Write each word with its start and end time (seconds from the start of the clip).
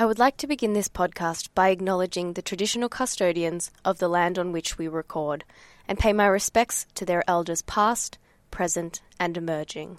I 0.00 0.06
would 0.06 0.18
like 0.18 0.38
to 0.38 0.46
begin 0.46 0.72
this 0.72 0.88
podcast 0.88 1.50
by 1.54 1.68
acknowledging 1.68 2.32
the 2.32 2.40
traditional 2.40 2.88
custodians 2.88 3.70
of 3.84 3.98
the 3.98 4.08
land 4.08 4.38
on 4.38 4.50
which 4.50 4.78
we 4.78 4.88
record 4.88 5.44
and 5.86 5.98
pay 5.98 6.14
my 6.14 6.24
respects 6.24 6.86
to 6.94 7.04
their 7.04 7.22
elders 7.28 7.60
past, 7.60 8.16
present, 8.50 9.02
and 9.18 9.36
emerging. 9.36 9.98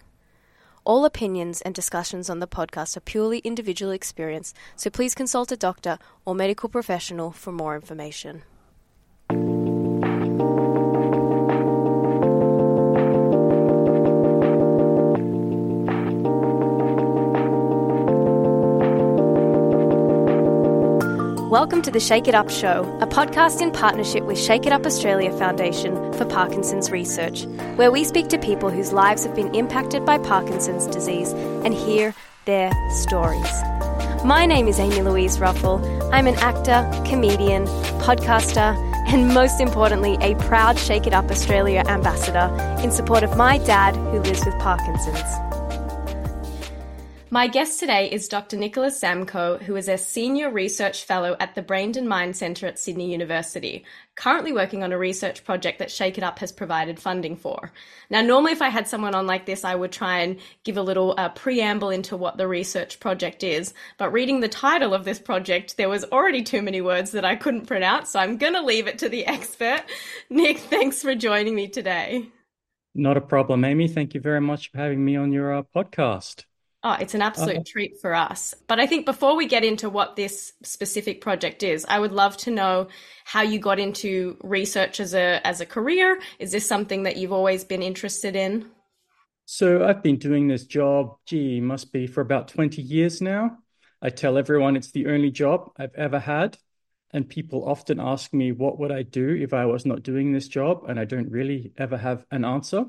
All 0.85 1.05
opinions 1.05 1.61
and 1.61 1.75
discussions 1.75 2.31
on 2.31 2.39
the 2.39 2.47
podcast 2.47 2.97
are 2.97 3.01
purely 3.01 3.41
individual 3.43 3.91
experience, 3.91 4.55
so 4.75 4.89
please 4.89 5.13
consult 5.13 5.51
a 5.51 5.55
doctor 5.55 5.99
or 6.25 6.33
medical 6.33 6.67
professional 6.67 7.29
for 7.29 7.51
more 7.51 7.75
information. 7.75 8.41
Welcome 21.51 21.81
to 21.81 21.91
the 21.91 21.99
Shake 21.99 22.29
It 22.29 22.33
Up 22.33 22.49
Show, 22.49 22.97
a 23.01 23.05
podcast 23.05 23.59
in 23.59 23.71
partnership 23.71 24.23
with 24.23 24.39
Shake 24.39 24.65
It 24.65 24.71
Up 24.71 24.85
Australia 24.85 25.37
Foundation 25.37 26.13
for 26.13 26.23
Parkinson's 26.23 26.89
Research, 26.91 27.43
where 27.75 27.91
we 27.91 28.05
speak 28.05 28.29
to 28.29 28.37
people 28.37 28.69
whose 28.69 28.93
lives 28.93 29.25
have 29.25 29.35
been 29.35 29.53
impacted 29.53 30.05
by 30.05 30.17
Parkinson's 30.17 30.87
disease 30.87 31.33
and 31.33 31.73
hear 31.73 32.15
their 32.45 32.71
stories. 33.01 33.51
My 34.23 34.45
name 34.45 34.69
is 34.69 34.79
Amy 34.79 35.01
Louise 35.01 35.41
Ruffle. 35.41 35.83
I'm 36.13 36.25
an 36.25 36.35
actor, 36.35 36.89
comedian, 37.05 37.65
podcaster, 37.99 38.73
and 39.11 39.33
most 39.33 39.59
importantly, 39.59 40.17
a 40.21 40.35
proud 40.35 40.79
Shake 40.79 41.05
It 41.05 41.13
Up 41.13 41.29
Australia 41.29 41.83
ambassador 41.85 42.49
in 42.81 42.91
support 42.91 43.23
of 43.23 43.35
my 43.35 43.57
dad 43.57 43.97
who 43.97 44.21
lives 44.21 44.45
with 44.45 44.57
Parkinson's. 44.59 45.50
My 47.33 47.47
guest 47.47 47.79
today 47.79 48.11
is 48.11 48.27
Dr. 48.27 48.57
Nicolas 48.57 48.99
Dzamko, 48.99 49.61
who 49.61 49.77
is 49.77 49.87
a 49.87 49.97
senior 49.97 50.51
research 50.51 51.05
fellow 51.05 51.37
at 51.39 51.55
the 51.55 51.61
Brain 51.61 51.93
and 51.97 52.09
Mind 52.09 52.35
Centre 52.35 52.67
at 52.67 52.77
Sydney 52.77 53.09
University, 53.09 53.85
currently 54.15 54.51
working 54.51 54.83
on 54.83 54.91
a 54.91 54.97
research 54.97 55.45
project 55.45 55.79
that 55.79 55.89
Shake 55.89 56.17
It 56.17 56.25
Up 56.25 56.39
has 56.39 56.51
provided 56.51 56.99
funding 56.99 57.37
for. 57.37 57.71
Now, 58.09 58.19
normally, 58.19 58.51
if 58.51 58.61
I 58.61 58.67
had 58.67 58.85
someone 58.85 59.15
on 59.15 59.27
like 59.27 59.45
this, 59.45 59.63
I 59.63 59.75
would 59.75 59.93
try 59.93 60.19
and 60.19 60.41
give 60.65 60.75
a 60.75 60.81
little 60.81 61.15
uh, 61.17 61.29
preamble 61.29 61.89
into 61.89 62.17
what 62.17 62.35
the 62.35 62.49
research 62.49 62.99
project 62.99 63.45
is. 63.45 63.73
But 63.97 64.11
reading 64.11 64.41
the 64.41 64.49
title 64.49 64.93
of 64.93 65.05
this 65.05 65.17
project, 65.17 65.77
there 65.77 65.87
was 65.87 66.03
already 66.03 66.43
too 66.43 66.61
many 66.61 66.81
words 66.81 67.11
that 67.11 67.23
I 67.23 67.37
couldn't 67.37 67.65
pronounce, 67.65 68.09
so 68.09 68.19
I'm 68.19 68.35
going 68.35 68.55
to 68.55 68.61
leave 68.61 68.87
it 68.87 68.99
to 68.99 69.07
the 69.07 69.25
expert. 69.35 69.83
Nick, 70.29 70.57
thanks 70.57 71.01
for 71.01 71.15
joining 71.15 71.55
me 71.55 71.69
today. 71.69 72.27
Not 72.93 73.15
a 73.15 73.21
problem, 73.21 73.63
Amy. 73.63 73.87
Thank 73.87 74.15
you 74.15 74.19
very 74.19 74.41
much 74.41 74.69
for 74.69 74.79
having 74.79 75.05
me 75.05 75.15
on 75.15 75.31
your 75.31 75.55
uh, 75.55 75.63
podcast. 75.73 76.43
Oh, 76.83 76.97
it's 76.99 77.13
an 77.13 77.21
absolute 77.21 77.65
treat 77.65 78.01
for 78.01 78.15
us. 78.15 78.55
But 78.67 78.79
I 78.79 78.87
think 78.87 79.05
before 79.05 79.35
we 79.35 79.45
get 79.45 79.63
into 79.63 79.87
what 79.87 80.15
this 80.15 80.53
specific 80.63 81.21
project 81.21 81.61
is, 81.61 81.85
I 81.87 81.99
would 81.99 82.11
love 82.11 82.35
to 82.37 82.51
know 82.51 82.87
how 83.23 83.43
you 83.43 83.59
got 83.59 83.79
into 83.79 84.37
research 84.41 84.99
as 84.99 85.13
a 85.13 85.45
as 85.45 85.61
a 85.61 85.65
career. 85.65 86.19
Is 86.39 86.51
this 86.51 86.65
something 86.65 87.03
that 87.03 87.17
you've 87.17 87.33
always 87.33 87.63
been 87.63 87.83
interested 87.83 88.35
in? 88.35 88.71
So 89.45 89.83
I've 89.85 90.01
been 90.01 90.17
doing 90.17 90.47
this 90.47 90.65
job, 90.65 91.17
gee, 91.25 91.59
must 91.59 91.91
be 91.91 92.07
for 92.07 92.21
about 92.21 92.47
20 92.47 92.81
years 92.81 93.21
now. 93.21 93.57
I 94.01 94.09
tell 94.09 94.37
everyone 94.37 94.75
it's 94.75 94.91
the 94.91 95.07
only 95.07 95.29
job 95.29 95.71
I've 95.77 95.93
ever 95.95 96.19
had. 96.19 96.57
And 97.13 97.27
people 97.27 97.67
often 97.67 97.99
ask 97.99 98.33
me, 98.33 98.53
what 98.53 98.79
would 98.79 98.91
I 98.91 99.03
do 99.03 99.35
if 99.35 99.53
I 99.53 99.65
was 99.65 99.85
not 99.85 100.01
doing 100.03 100.31
this 100.31 100.47
job? 100.47 100.85
And 100.87 100.97
I 100.97 101.05
don't 101.05 101.29
really 101.29 101.73
ever 101.77 101.97
have 101.97 102.25
an 102.31 102.45
answer. 102.45 102.85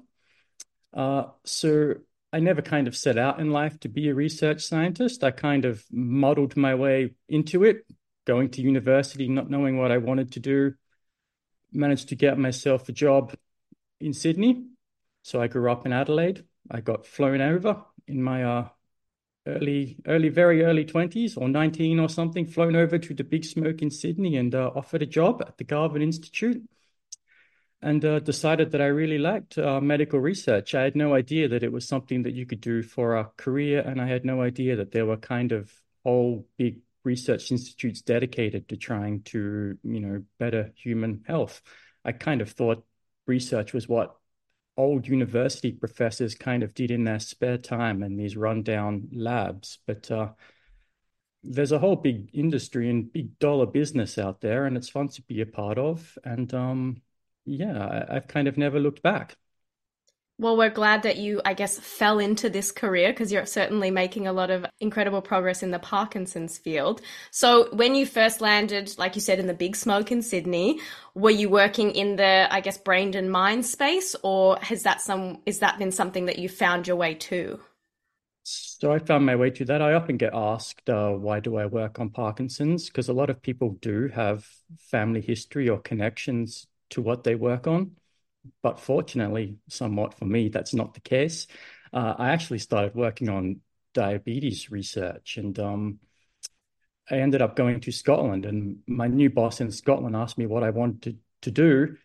Uh, 0.95 1.25
so 1.45 1.95
I 2.33 2.41
never 2.41 2.63
kind 2.63 2.89
of 2.89 2.97
set 2.97 3.19
out 3.19 3.41
in 3.41 3.51
life 3.51 3.79
to 3.81 3.89
be 3.89 4.09
a 4.09 4.15
research 4.15 4.65
scientist. 4.65 5.23
I 5.23 5.31
kind 5.33 5.67
of 5.67 5.85
modeled 5.93 6.57
my 6.57 6.75
way 6.75 7.15
into 7.29 7.63
it, 7.65 7.85
going 8.27 8.49
to 8.51 8.63
university, 8.63 9.29
not 9.29 9.51
knowing 9.51 9.77
what 9.77 9.93
I 9.93 9.99
wanted 9.99 10.33
to 10.33 10.41
do. 10.41 10.75
Managed 11.73 12.09
to 12.09 12.17
get 12.17 12.39
myself 12.39 12.89
a 12.89 12.93
job 12.93 13.35
in 14.01 14.15
Sydney. 14.15 14.65
So 15.23 15.43
I 15.43 15.47
grew 15.47 15.71
up 15.71 15.85
in 15.85 15.93
Adelaide. 15.93 16.45
I 16.71 16.81
got 16.81 17.07
flown 17.07 17.43
over 17.43 17.85
in 18.07 18.23
my 18.23 18.45
uh, 18.45 18.69
early, 19.47 19.99
early, 20.07 20.31
very 20.31 20.65
early 20.65 20.87
20s 20.87 21.37
or 21.37 21.51
19 21.51 22.01
or 22.01 22.09
something, 22.09 22.47
flown 22.47 22.77
over 22.77 22.99
to 22.99 23.15
the 23.15 23.25
big 23.25 23.45
smoke 23.45 23.83
in 23.83 23.91
Sydney 23.91 24.37
and 24.37 24.55
uh, 24.55 24.71
offered 24.75 25.03
a 25.03 25.07
job 25.07 25.43
at 25.47 25.59
the 25.59 25.65
Garvan 25.65 26.01
Institute 26.01 26.63
and 27.83 28.05
uh, 28.05 28.21
decided 28.21 28.71
that 28.71 28.81
I 28.81 28.87
really 28.87 29.19
liked 29.19 29.59
uh, 29.59 29.81
medical 29.81 30.21
research. 30.21 30.75
I 30.75 30.83
had 30.83 30.95
no 30.95 31.15
idea 31.15 31.49
that 31.49 31.65
it 31.65 31.73
was 31.73 31.87
something 31.87 32.23
that 32.23 32.35
you 32.35 32.47
could 32.47 32.61
do 32.61 32.83
for 32.83 33.17
a 33.17 33.31
career, 33.37 33.81
and 33.81 34.01
I 34.01 34.07
had 34.07 34.25
no 34.25 34.41
idea 34.41 34.77
that 34.77 34.93
there 34.93 35.05
were 35.05 35.17
kind 35.17 35.51
of 35.51 35.73
whole 36.05 36.47
big 36.57 36.79
research 37.05 37.51
institutes 37.51 38.01
dedicated 38.01 38.69
to 38.69 38.77
trying 38.77 39.23
to, 39.23 39.77
you 39.83 40.01
know, 40.01 40.23
better 40.39 40.73
human 40.77 41.25
health. 41.27 41.61
I 42.05 42.13
kind 42.13 42.41
of 42.41 42.51
thought 42.51 42.85
research 43.27 43.73
was 43.73 43.89
what 43.89 44.17
old 44.77 45.09
university 45.09 45.73
professors 45.73 46.37
kind 46.37 46.63
of 46.63 46.75
did 46.75 46.93
in 46.93 47.05
their 47.05 47.19
spare 47.19 47.59
time 47.59 48.05
in 48.05 48.17
these 48.17 48.37
rundown 48.37 49.09
labs, 49.13 49.79
but 49.89 50.09
uh, 50.09 50.29
there's 51.43 51.73
a 51.73 51.81
whole 51.81 51.97
big 51.97 52.31
industry 52.33 52.89
and 52.89 53.13
big 53.13 53.41
dollar 53.41 53.67
business 53.67 54.19
out 54.19 54.41
there, 54.41 54.67
and 54.67 54.77
it's 54.77 54.89
fun 54.89 55.09
to 55.09 55.23
be 55.23 55.41
a 55.41 55.47
part 55.47 55.79
of. 55.79 56.17
And 56.25 56.53
um, 56.55 57.03
yeah, 57.45 58.05
I, 58.09 58.15
have 58.15 58.29
kind 58.29 58.49
of 58.49 58.57
never 58.57 58.81
looked 58.81 59.03
back. 59.03 59.37
Well, 60.39 60.57
we're 60.57 60.71
glad 60.71 61.03
that 61.05 61.19
you, 61.19 61.41
I 61.45 61.55
guess, 61.55 61.79
fell 61.79 62.19
into 62.19 62.51
this 62.51 62.73
career 62.73 63.13
because 63.13 63.31
you're 63.31 63.47
certainly 63.47 63.91
making 63.91 64.27
a 64.27 64.33
lot 64.33 64.51
of 64.51 64.67
incredible 64.81 65.23
progress 65.23 65.63
in 65.63 65.71
the 65.71 65.79
Parkinson's 65.79 66.59
field. 66.59 67.01
So, 67.31 67.69
when 67.73 67.95
you 67.95 68.07
first 68.07 68.41
landed, 68.41 68.93
like 68.99 69.15
you 69.15 69.21
said, 69.21 69.39
in 69.39 69.47
the 69.47 69.55
big 69.55 69.77
smoke 69.77 70.11
in 70.11 70.21
Sydney, 70.23 70.81
were 71.15 71.31
you 71.31 71.49
working 71.49 71.93
in 71.93 72.17
the, 72.17 72.49
I 72.51 72.61
guess, 72.61 72.79
brain 72.79 73.15
and 73.15 73.31
mind 73.31 73.67
space, 73.67 74.17
or 74.23 74.57
has 74.63 74.83
that 74.83 75.01
some 75.01 75.43
is 75.47 75.61
that 75.61 75.79
been 75.79 75.93
something 75.93 76.27
that 76.27 76.39
you 76.39 76.49
found 76.49 76.89
your 76.89 76.97
way 76.97 77.15
to? 77.15 77.61
So 78.45 78.91
I 78.91 78.99
found 78.99 79.25
my 79.25 79.37
way 79.37 79.51
to 79.51 79.65
that. 79.67 79.81
I 79.81 79.93
often 79.93 80.17
get 80.17 80.35
asked, 80.35 80.91
uh, 80.91 81.11
why 81.11 81.39
do 81.39 81.57
I 81.57 81.67
work 81.67 82.01
on 82.01 82.11
Parkinson's? 82.11 82.87
Because 82.87 83.09
a 83.09 83.13
lot 83.13 83.31
of 83.31 83.41
people 83.41 83.77
do 83.81 84.09
have 84.09 84.49
family 84.91 85.21
history 85.21 85.69
or 85.69 85.79
connections 85.79 86.67
to 86.93 87.03
what 87.03 87.25
they 87.25 87.35
work 87.35 87.67
on. 87.67 87.93
But 88.63 88.81
fortunately, 88.81 89.59
somewhat 89.69 90.15
for 90.15 90.25
me, 90.25 90.49
that's 90.49 90.75
not 90.75 90.95
the 90.95 91.01
case. 91.01 91.47
Uh, 91.93 92.15
I 92.19 92.31
actually 92.31 92.59
started 92.59 92.95
working 92.95 93.29
on 93.29 93.61
diabetes 93.95 94.71
research 94.71 95.37
and 95.37 95.59
um, 95.59 96.01
I 97.11 97.17
ended 97.17 97.43
up 97.43 97.57
going 97.57 97.81
to 97.81 97.93
Scotland. 97.93 98.47
And 98.47 98.79
my 98.87 99.07
new 99.07 99.31
boss 99.31 99.61
in 99.61 99.71
Scotland 99.71 100.17
asked 100.17 100.39
me 100.39 100.47
what 100.47 100.63
I 100.63 100.71
wanted 100.71 101.19
to, 101.43 101.51
do. 101.51 101.97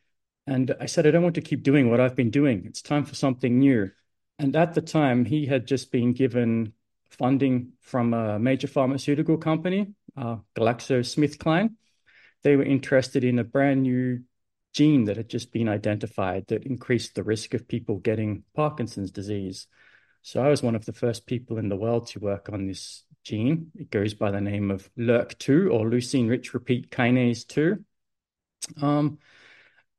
And 0.48 0.76
I 0.80 0.88
said, 0.88 1.06
I 1.06 1.12
don't 1.12 1.22
want 1.22 1.36
to 1.36 1.42
keep 1.42 1.62
doing 1.62 1.92
what 1.92 2.00
I've 2.00 2.16
been 2.16 2.32
doing. 2.32 2.64
It's 2.66 2.82
time 2.82 3.06
for 3.06 3.14
something 3.14 3.60
new. 3.60 3.92
And 4.40 4.56
at 4.56 4.74
the 4.74 4.82
time, 4.82 5.26
he 5.26 5.46
had 5.46 5.68
just 5.68 5.92
been 5.92 6.14
given 6.14 6.74
funding 7.10 7.74
from 7.82 8.16
a 8.16 8.40
major 8.40 8.68
pharmaceutical 8.68 9.38
company, 9.38 9.94
uh, 10.16 10.38
GlaxoSmithKline. 10.56 11.76
They 12.42 12.56
were 12.56 12.64
interested 12.64 13.24
in 13.24 13.38
a 13.38 13.44
brand 13.44 13.84
new 13.84 14.22
gene 14.74 15.06
that 15.06 15.18
had 15.18 15.30
just 15.30 15.52
been 15.52 15.70
identified 15.70 16.46
that 16.48 16.66
increased 16.66 17.16
the 17.16 17.24
risk 17.24 17.54
of 17.54 17.68
people 17.68 17.98
getting 17.98 18.44
Parkinson's 18.56 19.12
disease. 19.12 19.68
So 20.22 20.44
I 20.44 20.50
was 20.50 20.62
one 20.62 20.76
of 20.76 20.86
the 20.86 20.94
first 20.94 21.26
people 21.26 21.58
in 21.58 21.70
the 21.70 21.76
world 21.76 22.08
to 22.08 22.20
work 22.20 22.50
on 22.52 22.68
this 22.68 23.04
gene. 23.24 23.72
It 23.76 23.90
goes 23.90 24.14
by 24.14 24.32
the 24.32 24.42
name 24.42 24.72
of 24.72 24.90
LRRK2 24.98 25.72
or 25.72 25.90
leucine 25.90 26.30
rich 26.30 26.54
repeat 26.54 26.92
kinase 26.92 27.48
2. 27.48 27.84
Um, 28.82 29.20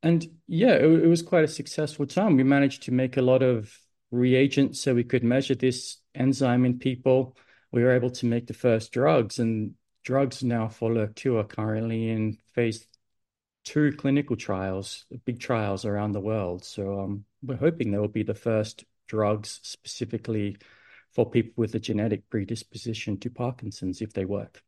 and 0.01 0.25
yeah, 0.47 0.73
it, 0.73 0.85
it 0.85 1.07
was 1.07 1.21
quite 1.21 1.43
a 1.43 1.47
successful 1.47 2.05
time. 2.05 2.37
We 2.37 2.43
managed 2.43 2.83
to 2.83 2.91
make 2.91 3.17
a 3.17 3.21
lot 3.21 3.41
of 3.41 3.75
reagents 4.11 4.79
so 4.81 4.93
we 4.93 5.03
could 5.03 5.23
measure 5.23 5.55
this 5.55 5.97
enzyme 6.15 6.65
in 6.65 6.79
people. 6.79 7.35
We 7.71 7.83
were 7.83 7.91
able 7.91 8.11
to 8.11 8.25
make 8.25 8.47
the 8.47 8.53
first 8.53 8.91
drugs, 8.91 9.39
and 9.39 9.73
drugs 10.03 10.43
now 10.43 10.67
for 10.67 10.91
LRRK2 10.91 11.39
are 11.39 11.43
currently 11.43 12.09
in 12.09 12.37
phase 12.53 12.87
two 13.63 13.91
clinical 13.93 14.35
trials, 14.35 15.05
big 15.25 15.39
trials 15.39 15.85
around 15.85 16.13
the 16.13 16.19
world. 16.19 16.63
So 16.63 16.99
um, 17.01 17.25
we're 17.43 17.57
hoping 17.57 17.91
they 17.91 17.97
will 17.97 18.07
be 18.07 18.23
the 18.23 18.33
first 18.33 18.85
drugs 19.07 19.59
specifically 19.63 20.57
for 21.11 21.29
people 21.29 21.53
with 21.57 21.75
a 21.75 21.79
genetic 21.79 22.29
predisposition 22.29 23.17
to 23.19 23.29
Parkinson's 23.29 24.01
if 24.01 24.13
they 24.13 24.25
work. 24.25 24.63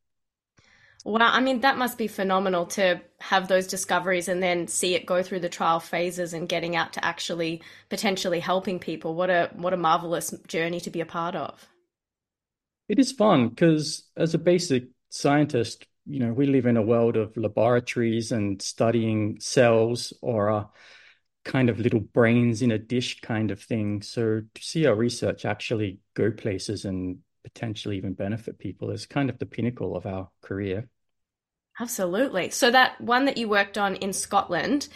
Well, 1.04 1.24
I 1.24 1.40
mean, 1.40 1.62
that 1.62 1.80
must 1.80 1.98
be 1.98 2.08
phenomenal 2.08 2.68
to 2.68 3.02
have 3.20 3.48
those 3.48 3.66
discoveries 3.66 4.28
and 4.28 4.42
then 4.42 4.68
see 4.68 4.94
it 4.94 5.08
go 5.08 5.24
through 5.24 5.40
the 5.40 5.50
trial 5.50 5.80
phases 5.80 6.34
and 6.34 6.48
getting 6.48 6.76
out 6.76 6.94
to 6.94 7.04
actually 7.04 7.64
potentially 7.90 8.40
helping 8.40 8.78
people. 8.78 9.16
What 9.16 9.32
a 9.32 9.50
what 9.56 9.74
a 9.74 9.78
marvelous 9.78 10.32
journey 10.48 10.80
to 10.82 10.92
be 10.92 11.02
a 11.02 11.06
part 11.06 11.36
of. 11.36 11.68
It 12.88 13.00
is 13.00 13.12
fun 13.12 13.50
because 13.50 14.04
as 14.16 14.36
a 14.36 14.38
basic 14.38 14.90
scientist, 15.10 15.88
you 16.06 16.20
know, 16.20 16.34
we 16.34 16.46
live 16.46 16.66
in 16.66 16.78
a 16.78 16.82
world 16.82 17.18
of 17.18 17.36
laboratories 17.38 18.32
and 18.32 18.62
studying 18.62 19.40
cells 19.40 20.14
or 20.22 20.50
a 20.50 20.70
kind 21.44 21.70
of 21.70 21.80
little 21.80 22.00
brains 22.00 22.62
in 22.62 22.72
a 22.72 22.78
dish 22.78 23.22
kind 23.22 23.52
of 23.52 23.62
thing. 23.62 24.02
So 24.02 24.42
to 24.54 24.64
see 24.64 24.86
our 24.86 24.96
research 24.96 25.46
actually 25.46 26.00
go 26.14 26.32
places 26.32 26.86
and 26.86 27.20
potentially 27.44 27.98
even 27.98 28.14
benefit 28.14 28.60
people 28.60 28.92
is 28.92 29.06
kind 29.06 29.30
of 29.30 29.40
the 29.40 29.46
pinnacle 29.46 29.96
of 29.96 30.06
our 30.06 30.30
career. 30.42 30.88
Absolutely. 31.80 32.50
So 32.50 32.70
that 32.72 33.00
one 33.02 33.26
that 33.26 33.38
you 33.38 33.50
worked 33.50 33.78
on 33.78 33.96
in 33.96 34.14
Scotland, 34.14 34.88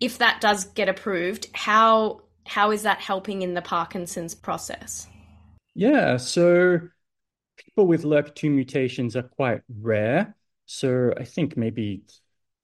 if 0.00 0.18
that 0.18 0.40
does 0.40 0.64
get 0.64 0.88
approved, 0.88 1.48
how 1.54 2.22
how 2.46 2.70
is 2.70 2.82
that 2.82 3.00
helping 3.00 3.42
in 3.42 3.54
the 3.54 3.62
Parkinson's 3.62 4.34
process? 4.34 5.06
Yeah, 5.74 6.16
so 6.16 6.80
people 7.56 7.86
with 7.86 8.04
LRRK2 8.04 8.50
mutations 8.50 9.16
are 9.16 9.22
quite 9.22 9.62
rare. 9.68 10.34
So 10.70 11.14
I 11.16 11.24
think 11.24 11.56
maybe 11.56 12.02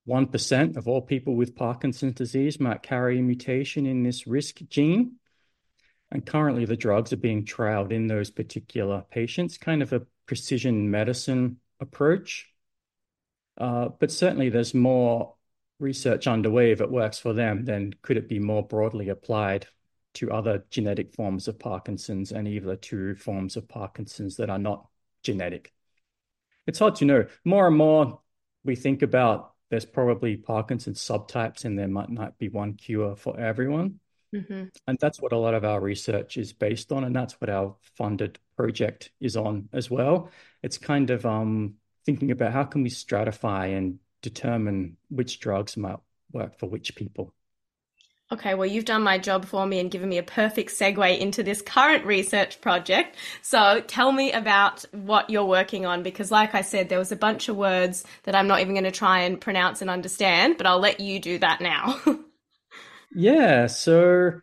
1% 0.07 0.77
of 0.77 0.87
all 0.87 1.01
people 1.01 1.37
with 1.37 1.57
Parkinson's 1.57 2.13
disease 2.13 2.61
might 2.61 2.83
carry 2.83 3.19
a 3.19 3.23
mutation 3.23 3.87
in 3.87 4.03
this 4.03 4.27
risk 4.27 4.61
gene. 4.69 5.17
And 6.11 6.25
currently, 6.27 6.67
the 6.67 6.77
drugs 6.77 7.15
are 7.15 7.17
being 7.17 7.47
trialed 7.47 7.93
in 7.93 8.07
those 8.07 8.31
particular 8.31 9.05
patients, 9.11 9.57
kind 9.57 9.81
of 9.83 9.95
a 9.95 10.03
precision 10.27 10.91
medicine 10.91 11.61
approach. 11.81 12.53
Uh, 13.57 13.89
but 13.99 14.13
certainly, 14.13 14.51
there's 14.51 14.75
more 14.75 15.37
research 15.81 16.27
underway 16.27 16.73
if 16.73 16.83
it 16.83 16.91
works 16.91 17.19
for 17.19 17.33
them, 17.33 17.65
then 17.65 17.95
could 18.03 18.19
it 18.19 18.29
be 18.29 18.39
more 18.39 18.63
broadly 18.67 19.09
applied 19.09 19.67
to 20.13 20.31
other 20.31 20.63
genetic 20.69 21.15
forms 21.15 21.49
of 21.49 21.59
Parkinson's 21.59 22.33
and 22.33 22.47
either 22.47 22.77
to 22.77 23.15
forms 23.15 23.57
of 23.57 23.67
Parkinson's 23.67 24.37
that 24.37 24.51
are 24.51 24.59
not 24.59 24.87
genetic? 25.23 25.74
It's 26.67 26.79
hard 26.79 26.97
to 26.97 27.05
know. 27.05 27.27
More 27.45 27.67
and 27.67 27.77
more, 27.77 28.21
we 28.65 28.77
think 28.77 29.03
about 29.03 29.53
there's 29.71 29.85
probably 29.85 30.37
Parkinson's 30.37 31.01
subtypes, 31.01 31.65
and 31.65 31.79
there 31.79 31.89
might 31.89 32.11
not 32.11 32.39
be 32.39 32.49
one 32.49 32.75
cure 32.75 33.17
for 33.17 33.39
everyone. 33.39 34.01
Mm-hmm. 34.35 34.65
And 34.87 34.99
that's 35.01 35.21
what 35.21 35.33
a 35.33 35.39
lot 35.39 35.55
of 35.55 35.65
our 35.65 35.81
research 35.81 36.37
is 36.37 36.53
based 36.53 36.93
on, 36.93 37.05
and 37.05 37.15
that's 37.15 37.41
what 37.41 37.51
our 37.51 37.77
funded 37.97 38.39
project 38.57 39.11
is 39.21 39.37
on 39.37 39.69
as 39.73 39.91
well. 39.91 40.31
It's 40.63 40.79
kind 40.79 41.11
of 41.11 41.25
um, 41.25 41.75
thinking 42.05 42.31
about 42.31 42.53
how 42.53 42.65
can 42.65 42.83
we 42.83 42.91
stratify 42.91 43.77
and 43.77 43.99
determine 44.23 44.97
which 45.09 45.41
drugs 45.41 45.77
might 45.77 45.99
work 46.33 46.59
for 46.59 46.69
which 46.69 46.97
people. 46.97 47.33
Okay, 48.33 48.55
well, 48.55 48.67
you've 48.67 48.87
done 48.87 49.03
my 49.03 49.19
job 49.19 49.45
for 49.45 49.67
me 49.67 49.79
and 49.79 49.91
given 49.91 50.09
me 50.09 50.17
a 50.17 50.23
perfect 50.23 50.71
segue 50.71 51.19
into 51.19 51.43
this 51.43 51.61
current 51.61 52.07
research 52.07 52.59
project. 52.63 53.17
So 53.43 53.83
tell 53.87 54.13
me 54.13 54.33
about 54.33 54.83
what 54.93 55.29
you're 55.29 55.45
working 55.45 55.85
on 55.85 56.03
because, 56.03 56.31
like 56.31 56.55
I 56.55 56.63
said, 56.63 56.89
there 56.89 56.99
was 56.99 57.13
a 57.13 57.17
bunch 57.17 57.51
of 57.51 57.57
words 57.57 58.03
that 58.23 58.35
I'm 58.35 58.47
not 58.49 58.61
even 58.61 58.73
going 58.73 58.85
to 58.85 58.91
try 58.91 59.21
and 59.21 59.39
pronounce 59.39 59.83
and 59.83 59.91
understand, 59.91 60.57
but 60.57 60.67
I'll 60.67 60.81
let 60.81 61.01
you 61.01 61.21
do 61.21 61.39
that 61.39 61.61
now. 61.61 62.01
yeah, 63.15 63.67
so 63.67 64.41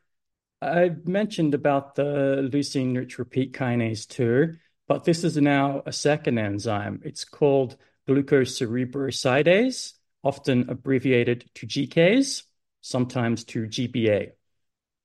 I 0.61 0.91
mentioned 1.03 1.55
about 1.55 1.95
the 1.95 2.49
leucine 2.53 2.95
rich 2.95 3.17
repeat 3.17 3.51
kinase 3.53 4.07
2, 4.07 4.57
but 4.87 5.05
this 5.05 5.23
is 5.23 5.37
now 5.37 5.81
a 5.87 5.91
second 5.91 6.37
enzyme. 6.37 7.01
It's 7.03 7.25
called 7.25 7.77
glucocerebrosidase, 8.07 9.93
often 10.23 10.69
abbreviated 10.69 11.49
to 11.55 11.65
GCase 11.65 12.43
sometimes 12.81 13.43
to 13.45 13.63
GBA. 13.63 14.31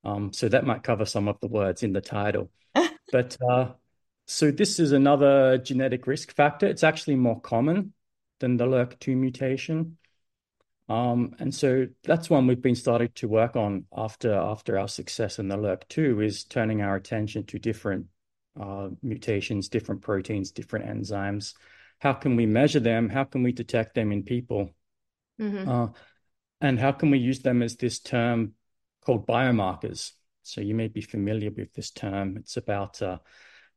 Um, 0.04 0.32
so 0.32 0.48
that 0.48 0.66
might 0.66 0.82
cover 0.82 1.04
some 1.04 1.28
of 1.28 1.40
the 1.40 1.48
words 1.48 1.82
in 1.82 1.92
the 1.92 2.00
title. 2.00 2.50
but 3.12 3.36
uh, 3.48 3.72
so 4.26 4.50
this 4.50 4.78
is 4.78 4.92
another 4.92 5.58
genetic 5.58 6.06
risk 6.06 6.34
factor. 6.34 6.66
It's 6.66 6.84
actually 6.84 7.16
more 7.16 7.40
common 7.40 7.92
than 8.40 8.56
the 8.56 8.66
LRRK2 8.66 9.16
mutation. 9.16 9.98
Um, 10.88 11.34
and 11.40 11.52
so 11.52 11.86
that's 12.04 12.30
one 12.30 12.46
we've 12.46 12.62
been 12.62 12.76
starting 12.76 13.10
to 13.16 13.26
work 13.26 13.56
on 13.56 13.86
after 13.96 14.32
after 14.32 14.78
our 14.78 14.86
success 14.86 15.38
in 15.38 15.48
the 15.48 15.56
LRRK2 15.56 16.24
is 16.24 16.44
turning 16.44 16.80
our 16.80 16.94
attention 16.94 17.44
to 17.46 17.58
different 17.58 18.06
uh, 18.60 18.90
mutations, 19.02 19.68
different 19.68 20.02
proteins, 20.02 20.52
different 20.52 20.86
enzymes. 20.86 21.54
How 21.98 22.12
can 22.12 22.36
we 22.36 22.46
measure 22.46 22.80
them? 22.80 23.08
How 23.08 23.24
can 23.24 23.42
we 23.42 23.52
detect 23.52 23.94
them 23.94 24.12
in 24.12 24.22
people? 24.22 24.70
Mm-hmm. 25.40 25.68
Uh, 25.68 25.88
and 26.60 26.78
how 26.78 26.92
can 26.92 27.10
we 27.10 27.18
use 27.18 27.40
them 27.40 27.62
as 27.62 27.76
this 27.76 27.98
term 27.98 28.52
called 29.04 29.26
biomarkers? 29.26 30.12
So 30.42 30.60
you 30.60 30.74
may 30.74 30.88
be 30.88 31.00
familiar 31.00 31.50
with 31.50 31.74
this 31.74 31.90
term. 31.90 32.36
It's 32.36 32.56
about 32.56 33.02
uh, 33.02 33.18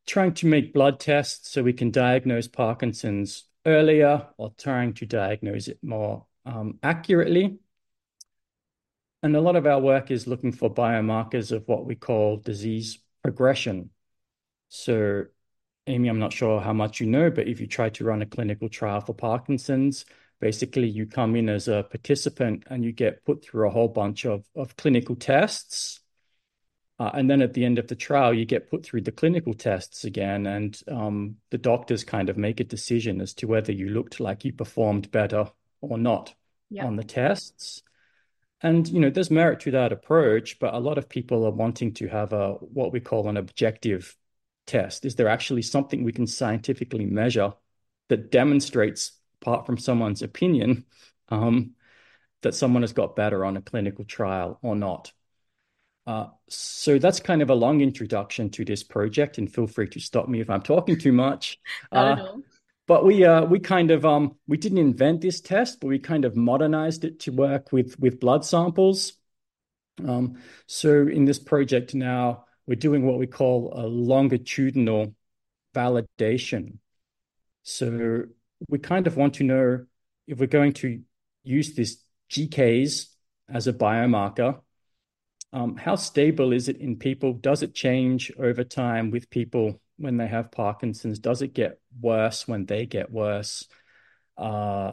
trying 0.05 0.33
to 0.35 0.47
make 0.47 0.73
blood 0.73 0.99
tests 0.99 1.51
so 1.51 1.63
we 1.63 1.73
can 1.73 1.91
diagnose 1.91 2.47
Parkinson's 2.47 3.45
earlier 3.65 4.27
or 4.37 4.53
trying 4.57 4.93
to 4.93 5.05
diagnose 5.05 5.67
it 5.67 5.79
more 5.81 6.25
um, 6.45 6.79
accurately. 6.81 7.59
And 9.21 9.35
a 9.35 9.41
lot 9.41 9.55
of 9.55 9.65
our 9.65 9.79
work 9.79 10.11
is 10.11 10.27
looking 10.27 10.51
for 10.51 10.73
biomarkers 10.73 11.51
of 11.51 11.67
what 11.67 11.85
we 11.85 11.95
call 11.95 12.37
disease 12.37 12.99
progression. 13.21 13.89
So, 14.69 15.25
Amy, 15.87 16.07
I'm 16.07 16.19
not 16.19 16.31
sure 16.31 16.61
how 16.61 16.73
much 16.73 17.01
you 17.01 17.07
know, 17.07 17.29
but 17.29 17.47
if 17.47 17.59
you 17.59 17.67
try 17.67 17.89
to 17.89 18.05
run 18.05 18.21
a 18.21 18.25
clinical 18.25 18.69
trial 18.69 19.01
for 19.01 19.13
Parkinson's, 19.13 20.05
basically 20.39 20.87
you 20.87 21.05
come 21.05 21.35
in 21.35 21.49
as 21.49 21.67
a 21.67 21.83
participant 21.83 22.63
and 22.69 22.83
you 22.83 22.91
get 22.91 23.25
put 23.25 23.43
through 23.43 23.67
a 23.67 23.71
whole 23.71 23.87
bunch 23.87 24.25
of, 24.25 24.45
of 24.55 24.75
clinical 24.77 25.15
tests. 25.15 25.99
Uh, 26.97 27.11
and 27.13 27.29
then 27.29 27.41
at 27.41 27.53
the 27.53 27.63
end 27.63 27.79
of 27.79 27.87
the 27.87 27.95
trial, 27.95 28.33
you 28.33 28.45
get 28.45 28.69
put 28.69 28.85
through 28.85 29.01
the 29.01 29.11
clinical 29.11 29.53
tests 29.53 30.03
again, 30.03 30.45
and 30.45 30.81
um, 30.89 31.35
the 31.49 31.57
doctors 31.57 32.03
kind 32.03 32.27
of 32.27 32.37
make 32.37 32.59
a 32.59 32.65
decision 32.65 33.21
as 33.21 33.33
to 33.33 33.47
whether 33.47 33.71
you 33.71 33.87
looked 33.87 34.19
like 34.19 34.43
you 34.43 34.51
performed 34.51 35.09
better 35.09 35.49
or 35.79 35.97
not 35.97 36.33
yeah. 36.69 36.85
on 36.85 36.97
the 36.97 37.03
tests. 37.05 37.83
And 38.61 38.85
you 38.89 38.99
know, 38.99 39.09
there's 39.09 39.31
merit 39.31 39.61
to 39.61 39.71
that 39.71 39.93
approach, 39.93 40.59
but 40.59 40.73
a 40.73 40.79
lot 40.79 40.97
of 40.97 41.07
people 41.07 41.45
are 41.45 41.51
wanting 41.51 41.93
to 41.95 42.07
have 42.09 42.33
a 42.33 42.53
what 42.55 42.91
we 42.91 42.99
call 42.99 43.29
an 43.29 43.37
objective 43.37 44.15
test. 44.67 45.05
Is 45.05 45.15
there 45.15 45.29
actually 45.29 45.61
something 45.61 46.03
we 46.03 46.11
can 46.11 46.27
scientifically 46.27 47.05
measure 47.05 47.53
that 48.09 48.29
demonstrates 48.29 49.13
apart 49.41 49.65
from 49.65 49.77
someone's 49.77 50.21
opinion, 50.21 50.85
um, 51.29 51.71
that 52.41 52.55
someone 52.55 52.83
has 52.83 52.93
got 52.93 53.15
better 53.15 53.43
on 53.45 53.57
a 53.57 53.61
clinical 53.61 54.05
trial 54.05 54.59
or 54.61 54.75
not. 54.75 55.11
Uh, 56.07 56.27
so 56.49 56.97
that's 56.97 57.19
kind 57.19 57.41
of 57.41 57.49
a 57.49 57.55
long 57.55 57.81
introduction 57.81 58.49
to 58.49 58.65
this 58.65 58.83
project, 58.83 59.37
and 59.37 59.53
feel 59.53 59.67
free 59.67 59.87
to 59.87 59.99
stop 59.99 60.27
me 60.27 60.41
if 60.41 60.49
I'm 60.49 60.61
talking 60.61 60.97
too 60.97 61.13
much. 61.13 61.59
Uh, 61.91 62.37
but 62.87 63.05
we 63.05 63.23
uh, 63.23 63.45
we 63.45 63.59
kind 63.59 63.91
of 63.91 64.03
um, 64.03 64.35
we 64.47 64.57
didn't 64.57 64.79
invent 64.79 65.21
this 65.21 65.41
test, 65.41 65.79
but 65.79 65.87
we 65.87 65.99
kind 65.99 66.25
of 66.25 66.35
modernized 66.35 67.05
it 67.05 67.19
to 67.21 67.31
work 67.31 67.71
with 67.71 67.99
with 67.99 68.19
blood 68.19 68.43
samples. 68.43 69.13
Um, 70.03 70.41
so 70.65 71.07
in 71.07 71.25
this 71.25 71.37
project 71.37 71.93
now, 71.93 72.45
we're 72.65 72.75
doing 72.75 73.05
what 73.05 73.19
we 73.19 73.27
call 73.27 73.71
a 73.75 73.85
longitudinal 73.85 75.13
validation. 75.75 76.77
So 77.61 78.23
we 78.67 78.79
kind 78.79 79.07
of 79.07 79.17
want 79.17 79.35
to 79.35 79.43
know 79.43 79.85
if 80.27 80.39
we're 80.39 80.47
going 80.47 80.73
to 80.73 81.01
use 81.43 81.75
this 81.75 82.03
GCase 82.29 83.07
as 83.49 83.67
a 83.67 83.73
biomarker, 83.73 84.59
um, 85.51 85.77
how 85.77 85.95
stable 85.95 86.53
is 86.53 86.69
it 86.69 86.77
in 86.77 86.97
people? 86.97 87.33
Does 87.33 87.63
it 87.63 87.73
change 87.73 88.31
over 88.37 88.63
time 88.63 89.09
with 89.09 89.29
people 89.29 89.81
when 89.97 90.17
they 90.17 90.27
have 90.27 90.51
Parkinson's? 90.51 91.19
Does 91.19 91.41
it 91.41 91.53
get 91.53 91.79
worse 91.99 92.47
when 92.47 92.65
they 92.65 92.85
get 92.85 93.11
worse? 93.11 93.67
Uh, 94.37 94.91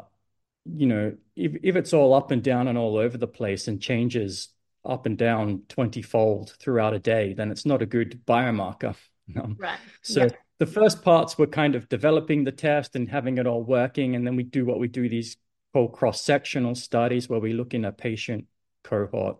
you 0.64 0.86
know, 0.86 1.14
if, 1.36 1.52
if 1.62 1.76
it's 1.76 1.92
all 1.92 2.14
up 2.14 2.30
and 2.30 2.42
down 2.42 2.68
and 2.68 2.78
all 2.78 2.96
over 2.96 3.18
the 3.18 3.26
place 3.26 3.68
and 3.68 3.80
changes 3.80 4.48
up 4.84 5.04
and 5.06 5.18
down 5.18 5.62
20 5.68 6.00
fold 6.02 6.56
throughout 6.58 6.94
a 6.94 6.98
day, 6.98 7.34
then 7.34 7.50
it's 7.50 7.66
not 7.66 7.82
a 7.82 7.86
good 7.86 8.24
biomarker. 8.26 8.94
Um, 9.36 9.56
right. 9.58 9.80
So 10.02 10.28
the 10.58 10.66
first 10.66 11.02
parts 11.02 11.36
were 11.36 11.46
kind 11.46 11.74
of 11.74 11.88
developing 11.88 12.44
the 12.44 12.52
test 12.52 12.96
and 12.96 13.08
having 13.08 13.38
it 13.38 13.46
all 13.46 13.62
working. 13.62 14.14
And 14.14 14.26
then 14.26 14.36
we 14.36 14.42
do 14.42 14.64
what 14.64 14.78
we 14.78 14.88
do 14.88 15.08
these 15.08 15.36
called 15.72 15.92
cross 15.92 16.22
sectional 16.22 16.74
studies 16.74 17.28
where 17.28 17.40
we 17.40 17.52
look 17.52 17.74
in 17.74 17.84
a 17.84 17.92
patient 17.92 18.46
cohort. 18.82 19.38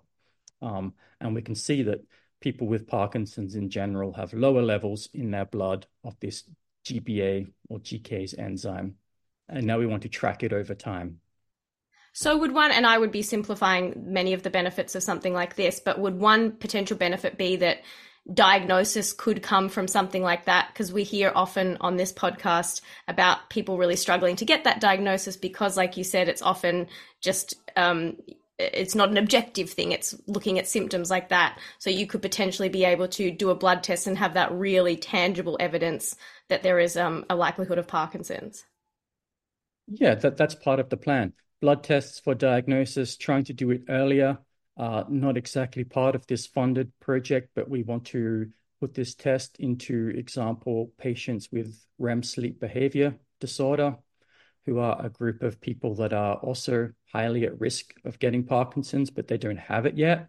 Um, 0.60 0.94
and 1.20 1.34
we 1.34 1.42
can 1.42 1.54
see 1.54 1.82
that 1.84 2.04
people 2.40 2.66
with 2.66 2.86
Parkinson's 2.86 3.54
in 3.54 3.70
general 3.70 4.12
have 4.12 4.34
lower 4.34 4.62
levels 4.62 5.08
in 5.14 5.30
their 5.30 5.46
blood 5.46 5.86
of 6.04 6.18
this 6.20 6.44
GBA 6.84 7.50
or 7.68 7.78
GCase 7.78 8.38
enzyme. 8.38 8.96
And 9.48 9.66
now 9.66 9.78
we 9.78 9.86
want 9.86 10.02
to 10.02 10.08
track 10.08 10.42
it 10.42 10.52
over 10.52 10.74
time. 10.74 11.20
So, 12.12 12.38
would 12.38 12.52
one, 12.52 12.72
and 12.72 12.86
I 12.86 12.96
would 12.96 13.12
be 13.12 13.20
simplifying 13.20 13.94
many 14.06 14.32
of 14.32 14.42
the 14.42 14.48
benefits 14.48 14.94
of 14.94 15.02
something 15.02 15.34
like 15.34 15.54
this, 15.54 15.80
but 15.80 15.98
would 15.98 16.18
one 16.18 16.52
potential 16.52 16.96
benefit 16.96 17.36
be 17.36 17.56
that 17.56 17.82
diagnosis 18.32 19.12
could 19.12 19.42
come 19.42 19.68
from 19.68 19.86
something 19.86 20.22
like 20.22 20.46
that 20.46 20.68
because 20.72 20.92
we 20.92 21.04
hear 21.04 21.30
often 21.34 21.76
on 21.80 21.96
this 21.96 22.12
podcast 22.12 22.80
about 23.06 23.48
people 23.50 23.78
really 23.78 23.96
struggling 23.96 24.36
to 24.36 24.44
get 24.44 24.64
that 24.64 24.80
diagnosis 24.80 25.36
because 25.36 25.76
like 25.76 25.96
you 25.96 26.02
said 26.02 26.28
it's 26.28 26.42
often 26.42 26.88
just 27.20 27.54
um, 27.76 28.16
it's 28.58 28.94
not 28.94 29.10
an 29.10 29.16
objective 29.16 29.70
thing 29.70 29.92
it's 29.92 30.14
looking 30.26 30.58
at 30.58 30.66
symptoms 30.66 31.10
like 31.10 31.28
that. 31.28 31.58
So 31.78 31.90
you 31.90 32.06
could 32.06 32.22
potentially 32.22 32.68
be 32.68 32.84
able 32.84 33.08
to 33.08 33.30
do 33.30 33.50
a 33.50 33.54
blood 33.54 33.82
test 33.82 34.06
and 34.06 34.18
have 34.18 34.34
that 34.34 34.52
really 34.52 34.96
tangible 34.96 35.56
evidence 35.60 36.16
that 36.48 36.62
there 36.62 36.78
is 36.78 36.96
um, 36.96 37.26
a 37.30 37.36
likelihood 37.36 37.78
of 37.78 37.86
parkinson's. 37.86 38.64
Yeah 39.86 40.16
that, 40.16 40.36
that's 40.36 40.54
part 40.54 40.80
of 40.80 40.88
the 40.88 40.96
plan. 40.96 41.32
Blood 41.60 41.84
tests 41.84 42.18
for 42.18 42.34
diagnosis 42.34 43.16
trying 43.16 43.44
to 43.44 43.52
do 43.52 43.70
it 43.70 43.84
earlier 43.88 44.38
not 44.78 45.36
exactly 45.36 45.84
part 45.84 46.14
of 46.14 46.26
this 46.26 46.46
funded 46.46 46.92
project, 47.00 47.50
but 47.54 47.68
we 47.68 47.82
want 47.82 48.06
to 48.06 48.50
put 48.80 48.94
this 48.94 49.14
test 49.14 49.56
into 49.58 50.08
example 50.08 50.92
patients 50.98 51.48
with 51.50 51.82
REM 51.98 52.22
sleep 52.22 52.60
behavior 52.60 53.16
disorder, 53.40 53.96
who 54.66 54.78
are 54.78 55.04
a 55.04 55.08
group 55.08 55.42
of 55.42 55.60
people 55.60 55.94
that 55.94 56.12
are 56.12 56.34
also 56.36 56.90
highly 57.12 57.44
at 57.44 57.60
risk 57.60 57.94
of 58.04 58.18
getting 58.18 58.44
Parkinson's, 58.44 59.10
but 59.10 59.28
they 59.28 59.38
don't 59.38 59.58
have 59.58 59.86
it 59.86 59.96
yet. 59.96 60.28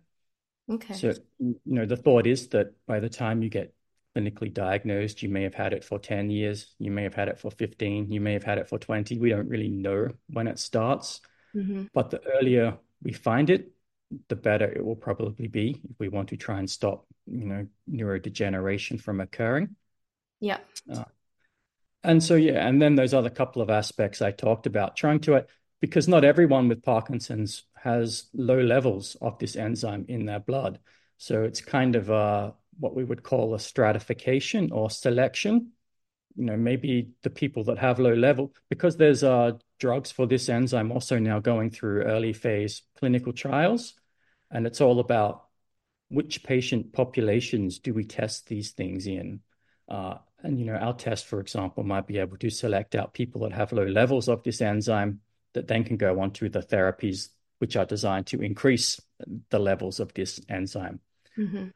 Okay. 0.70 0.94
So, 0.94 1.14
you 1.40 1.58
know, 1.66 1.86
the 1.86 1.98
thought 1.98 2.28
is 2.28 2.50
that 2.50 2.74
by 2.86 3.00
the 3.00 3.10
time 3.10 3.42
you 3.42 3.50
get 3.50 3.74
clinically 4.16 4.54
diagnosed, 4.54 5.24
you 5.24 5.30
may 5.30 5.44
have 5.44 5.54
had 5.54 5.74
it 5.74 5.84
for 5.84 5.98
10 5.98 6.30
years, 6.30 6.76
you 6.78 6.92
may 6.92 7.04
have 7.04 7.14
had 7.14 7.30
it 7.30 7.40
for 7.40 7.52
15, 7.52 8.12
you 8.12 8.22
may 8.22 8.34
have 8.34 8.44
had 8.44 8.58
it 8.58 8.70
for 8.70 8.78
20. 8.78 9.18
We 9.18 9.30
don't 9.30 9.50
really 9.50 9.70
know 9.70 10.10
when 10.30 10.48
it 10.48 10.60
starts. 10.60 11.22
Mm-hmm. 11.56 11.86
But 11.94 12.12
the 12.12 12.22
earlier 12.38 12.78
we 13.02 13.14
find 13.14 13.50
it, 13.50 13.72
the 14.30 14.36
better 14.36 14.66
it 14.66 14.84
will 14.84 14.96
probably 14.96 15.48
be 15.48 15.82
if 15.90 16.00
we 16.00 16.08
want 16.10 16.30
to 16.30 16.38
try 16.38 16.60
and 16.60 16.70
stop, 16.70 17.06
you 17.26 17.46
know, 17.46 17.68
neurodegeneration 17.90 19.02
from 19.02 19.20
occurring. 19.20 19.76
Yeah. 20.40 20.60
Uh, 20.92 21.04
and 22.04 22.24
so, 22.24 22.36
yeah, 22.36 22.66
and 22.66 22.82
then 22.82 22.96
those 22.96 23.14
other 23.14 23.30
couple 23.30 23.62
of 23.62 23.70
aspects 23.70 24.22
I 24.22 24.32
talked 24.32 24.66
about, 24.66 24.96
trying 24.96 25.20
to, 25.22 25.46
because 25.82 26.08
not 26.08 26.24
everyone 26.24 26.68
with 26.70 26.84
Parkinson's 26.84 27.64
has 27.76 28.30
low 28.34 28.60
levels 28.60 29.18
of 29.22 29.38
this 29.40 29.56
enzyme 29.56 30.06
in 30.08 30.26
their 30.26 30.40
blood. 30.40 30.80
So 31.18 31.44
it's 31.44 31.62
kind 31.62 31.96
of 31.96 32.10
a, 32.10 32.54
what 32.80 32.96
we 32.96 33.04
would 33.04 33.24
call 33.24 33.56
a 33.56 33.60
stratification 33.60 34.72
or 34.72 34.90
selection. 34.90 35.72
You 36.38 36.46
know, 36.46 36.58
maybe 36.58 37.10
the 37.24 37.32
people 37.32 37.64
that 37.66 37.80
have 37.80 38.00
low 38.00 38.14
level, 38.14 38.54
because 38.70 38.96
there's 38.96 39.24
uh, 39.24 39.54
drugs 39.80 40.12
for 40.12 40.28
this 40.28 40.50
enzyme 40.50 40.92
also 40.92 41.18
now 41.18 41.40
going 41.40 41.72
through 41.72 42.04
early 42.04 42.32
phase 42.32 42.84
clinical 43.00 43.34
trials. 43.34 43.96
And 44.52 44.68
it's 44.68 44.80
all 44.80 45.00
about 45.00 45.48
which 46.10 46.44
patient 46.44 46.94
populations 46.94 47.80
do 47.80 47.94
we 47.94 48.06
test 48.06 48.48
these 48.48 48.72
things 48.72 49.08
in. 49.08 49.42
Uh, 49.90 50.20
and, 50.44 50.60
you 50.60 50.66
know, 50.66 50.76
our 50.76 50.94
test, 50.94 51.26
for 51.26 51.40
example, 51.40 51.84
might 51.84 52.08
be 52.08 52.20
able 52.20 52.38
to 52.38 52.50
select 52.50 52.94
out 52.94 53.14
people 53.14 53.42
that 53.42 53.54
have 53.54 53.72
low 53.72 53.86
levels 53.86 54.30
of 54.30 54.44
this 54.44 54.62
enzyme 54.62 55.20
that 55.54 55.68
then 55.68 55.84
can 55.84 55.98
go 55.98 56.20
on 56.22 56.32
to 56.32 56.50
the 56.50 56.60
therapies 56.62 57.30
which 57.58 57.76
are 57.76 57.86
designed 57.86 58.28
to 58.28 58.42
increase 58.44 59.02
the 59.50 59.60
levels 59.60 60.00
of 60.00 60.14
this 60.14 60.40
enzyme. 60.48 61.00
Mm-hmm. 61.36 61.70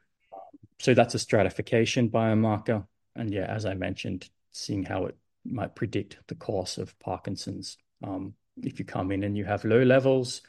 So 0.78 0.94
that's 0.94 1.14
a 1.14 1.18
stratification 1.18 2.08
biomarker. 2.08 2.86
And 3.16 3.32
yeah, 3.32 3.46
as 3.46 3.66
I 3.66 3.74
mentioned, 3.74 4.30
seeing 4.52 4.84
how 4.84 5.06
it 5.06 5.16
might 5.44 5.74
predict 5.74 6.18
the 6.28 6.34
course 6.34 6.78
of 6.78 6.98
Parkinson's. 6.98 7.76
Um, 8.02 8.34
if 8.62 8.78
you 8.78 8.84
come 8.84 9.10
in 9.12 9.24
and 9.24 9.36
you 9.36 9.44
have 9.44 9.64
low 9.64 9.82
levels 9.82 10.42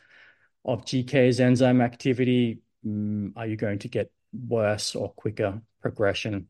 of 0.66 0.86
GCase 0.86 1.40
enzyme 1.40 1.82
activity, 1.82 2.62
um, 2.86 3.34
are 3.36 3.48
you 3.48 3.56
going 3.56 3.80
to 3.80 3.88
get 3.88 4.12
worse 4.48 4.96
or 4.96 5.12
quicker 5.14 5.62
progression 5.82 6.48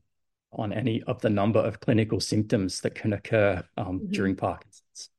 on 0.51 0.73
any 0.73 1.01
of 1.03 1.21
the 1.21 1.29
number 1.29 1.59
of 1.59 1.79
clinical 1.79 2.19
symptoms 2.19 2.81
that 2.81 2.95
can 2.95 3.13
occur 3.13 3.63
um, 3.77 3.99
mm-hmm. 3.99 4.11
during 4.11 4.35
Parkinson's? 4.35 5.09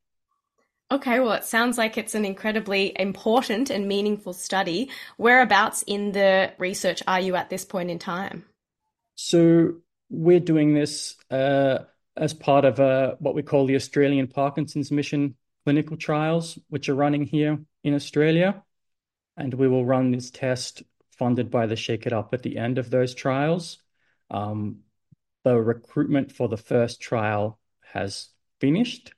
Okay, 0.90 1.18
well, 1.18 1.32
it 1.32 1.44
sounds 1.44 1.78
like 1.78 1.96
it's 1.98 2.14
an 2.14 2.24
incredibly 2.24 2.92
important 2.98 3.70
and 3.70 3.88
meaningful 3.88 4.32
study. 4.32 4.90
Whereabouts 5.16 5.82
in 5.86 6.12
the 6.12 6.52
research 6.58 7.02
are 7.06 7.20
you 7.20 7.34
at 7.36 7.50
this 7.50 7.64
point 7.64 7.90
in 7.90 7.98
time? 7.98 8.44
So, 9.16 9.76
we're 10.10 10.40
doing 10.40 10.74
this 10.74 11.16
uh, 11.30 11.78
as 12.16 12.33
part 12.33 12.64
of 12.64 12.80
uh, 12.80 13.14
what 13.18 13.35
we 13.35 13.42
call 13.42 13.66
the 13.66 13.76
Australian 13.76 14.28
Parkinson's 14.28 14.90
Mission 14.90 15.37
clinical 15.64 15.97
trials, 15.97 16.59
which 16.68 16.88
are 16.88 16.94
running 16.94 17.25
here 17.25 17.59
in 17.83 17.94
Australia. 17.94 18.62
And 19.37 19.52
we 19.54 19.66
will 19.66 19.85
run 19.85 20.11
this 20.11 20.30
test 20.30 20.83
funded 21.11 21.50
by 21.50 21.66
the 21.66 21.76
Shake 21.76 22.06
It 22.06 22.12
Up 22.12 22.35
at 22.35 22.42
the 22.42 22.59
end 22.59 22.78
of 22.78 22.90
those 22.90 23.14
trials. 23.14 23.78
Um, 24.30 24.80
the 25.42 25.56
recruitment 25.61 26.33
for 26.33 26.49
the 26.49 26.56
first 26.56 27.00
trial 27.00 27.59
has 27.92 28.28
finished 28.61 29.12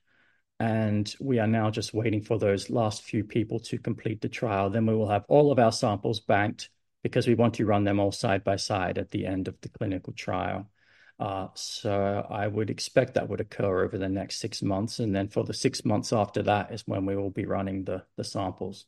and 0.59 1.15
we 1.19 1.39
are 1.39 1.47
now 1.47 1.69
just 1.69 1.93
waiting 1.93 2.21
for 2.21 2.39
those 2.39 2.69
last 2.69 3.03
few 3.03 3.23
people 3.23 3.59
to 3.59 3.77
complete 3.77 4.21
the 4.21 4.29
trial. 4.29 4.69
Then 4.69 4.85
we 4.85 4.95
will 4.95 5.09
have 5.09 5.25
all 5.27 5.51
of 5.51 5.59
our 5.59 5.71
samples 5.71 6.19
banked 6.19 6.69
because 7.03 7.27
we 7.27 7.35
want 7.35 7.53
to 7.55 7.65
run 7.65 7.83
them 7.83 7.99
all 7.99 8.11
side 8.11 8.43
by 8.43 8.55
side 8.55 8.97
at 8.97 9.11
the 9.11 9.25
end 9.27 9.47
of 9.47 9.59
the 9.61 9.69
clinical 9.69 10.13
trial. 10.13 10.69
Uh, 11.19 11.47
so 11.55 12.25
I 12.29 12.47
would 12.47 12.69
expect 12.69 13.15
that 13.15 13.27
would 13.27 13.41
occur 13.41 13.83
over 13.83 13.97
the 13.97 14.09
next 14.09 14.39
six 14.39 14.61
months, 14.61 14.99
and 14.99 15.15
then 15.15 15.29
for 15.29 15.43
the 15.43 15.53
six 15.53 15.83
months 15.83 16.13
after 16.13 16.43
that 16.43 16.71
is 16.71 16.83
when 16.85 17.05
we 17.05 17.15
will 17.15 17.31
be 17.31 17.45
running 17.45 17.85
the 17.85 18.03
the 18.17 18.23
samples. 18.23 18.85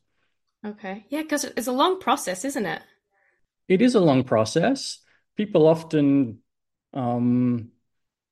Okay, 0.64 1.04
yeah, 1.08 1.22
because 1.22 1.44
it's 1.44 1.66
a 1.66 1.72
long 1.72 1.98
process, 1.98 2.44
isn't 2.44 2.66
it? 2.66 2.82
It 3.68 3.82
is 3.82 3.94
a 3.94 4.00
long 4.00 4.24
process. 4.24 4.98
People 5.36 5.66
often 5.66 6.38
um, 6.92 7.70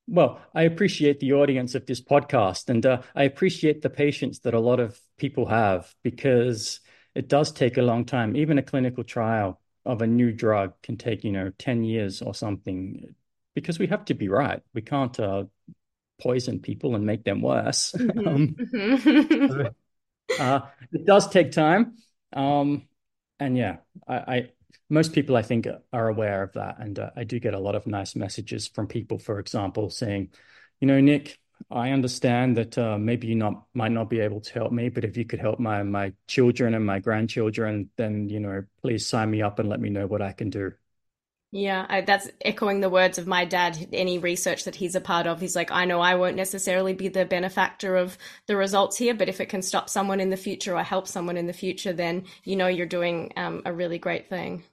well, 0.07 0.41
I 0.55 0.63
appreciate 0.63 1.19
the 1.19 1.33
audience 1.33 1.75
of 1.75 1.85
this 1.85 2.01
podcast 2.01 2.69
and 2.69 2.83
uh, 2.85 3.01
I 3.15 3.23
appreciate 3.23 3.81
the 3.81 3.89
patience 3.91 4.39
that 4.39 4.55
a 4.55 4.59
lot 4.59 4.79
of 4.79 4.99
people 5.17 5.45
have 5.45 5.93
because 6.03 6.79
it 7.13 7.27
does 7.27 7.51
take 7.51 7.77
a 7.77 7.83
long 7.83 8.05
time. 8.05 8.35
Even 8.35 8.57
a 8.57 8.63
clinical 8.63 9.03
trial 9.03 9.61
of 9.85 10.01
a 10.01 10.07
new 10.07 10.31
drug 10.31 10.73
can 10.81 10.97
take, 10.97 11.23
you 11.23 11.31
know, 11.31 11.51
10 11.59 11.83
years 11.83 12.21
or 12.21 12.33
something 12.33 13.13
because 13.55 13.79
we 13.79 13.87
have 13.87 14.05
to 14.05 14.13
be 14.13 14.29
right. 14.29 14.61
We 14.73 14.81
can't 14.81 15.17
uh, 15.19 15.45
poison 16.21 16.59
people 16.59 16.95
and 16.95 17.05
make 17.05 17.23
them 17.23 17.41
worse. 17.41 17.93
Mm-hmm. 17.99 18.27
um, 18.27 18.55
mm-hmm. 18.73 19.67
uh, 20.39 20.61
it 20.91 21.05
does 21.05 21.29
take 21.29 21.51
time. 21.51 21.97
Um, 22.33 22.87
and 23.39 23.57
yeah, 23.57 23.77
I, 24.07 24.15
I 24.15 24.49
most 24.89 25.13
people 25.13 25.35
I 25.35 25.41
think 25.41 25.67
are 25.93 26.07
aware 26.07 26.43
of 26.43 26.53
that, 26.53 26.77
and 26.79 26.97
uh, 26.99 27.11
I 27.15 27.23
do 27.23 27.39
get 27.39 27.53
a 27.53 27.59
lot 27.59 27.75
of 27.75 27.87
nice 27.87 28.15
messages 28.15 28.67
from 28.67 28.87
people, 28.87 29.19
for 29.19 29.39
example, 29.39 29.89
saying, 29.89 30.29
you 30.79 30.87
know, 30.87 30.99
Nick, 30.99 31.37
I 31.69 31.91
understand 31.91 32.57
that 32.57 32.77
uh, 32.77 32.97
maybe 32.97 33.27
you 33.27 33.35
not 33.35 33.63
might 33.73 33.91
not 33.91 34.09
be 34.09 34.19
able 34.19 34.41
to 34.41 34.53
help 34.53 34.71
me, 34.71 34.89
but 34.89 35.03
if 35.03 35.17
you 35.17 35.25
could 35.25 35.39
help 35.39 35.59
my 35.59 35.83
my 35.83 36.13
children 36.27 36.73
and 36.73 36.85
my 36.85 36.99
grandchildren, 36.99 37.89
then 37.97 38.29
you 38.29 38.39
know, 38.39 38.63
please 38.81 39.07
sign 39.07 39.29
me 39.31 39.41
up 39.41 39.59
and 39.59 39.69
let 39.69 39.79
me 39.79 39.89
know 39.89 40.07
what 40.07 40.21
I 40.21 40.31
can 40.31 40.49
do. 40.49 40.71
Yeah, 41.51 41.85
I, 41.89 42.01
that's 42.01 42.29
echoing 42.41 42.79
the 42.79 42.89
words 42.89 43.17
of 43.17 43.25
my 43.27 43.43
dad. 43.45 43.89
Any 43.93 44.17
research 44.19 44.63
that 44.65 44.75
he's 44.75 44.95
a 44.95 45.01
part 45.01 45.25
of, 45.27 45.39
he's 45.41 45.55
like, 45.55 45.71
I 45.71 45.85
know 45.85 45.99
I 45.99 46.15
won't 46.15 46.35
necessarily 46.35 46.93
be 46.93 47.07
the 47.07 47.25
benefactor 47.25 47.95
of 47.95 48.17
the 48.47 48.55
results 48.55 48.97
here, 48.97 49.13
but 49.15 49.29
if 49.29 49.39
it 49.41 49.49
can 49.49 49.61
stop 49.63 49.89
someone 49.89 50.19
in 50.19 50.29
the 50.29 50.37
future 50.37 50.75
or 50.75 50.83
help 50.83 51.07
someone 51.07 51.37
in 51.37 51.47
the 51.47 51.53
future, 51.53 51.93
then 51.93 52.25
you 52.43 52.55
know 52.55 52.67
you're 52.67 52.85
doing 52.85 53.31
um, 53.35 53.61
a 53.65 53.73
really 53.73 53.97
great 53.99 54.29
thing. 54.29 54.63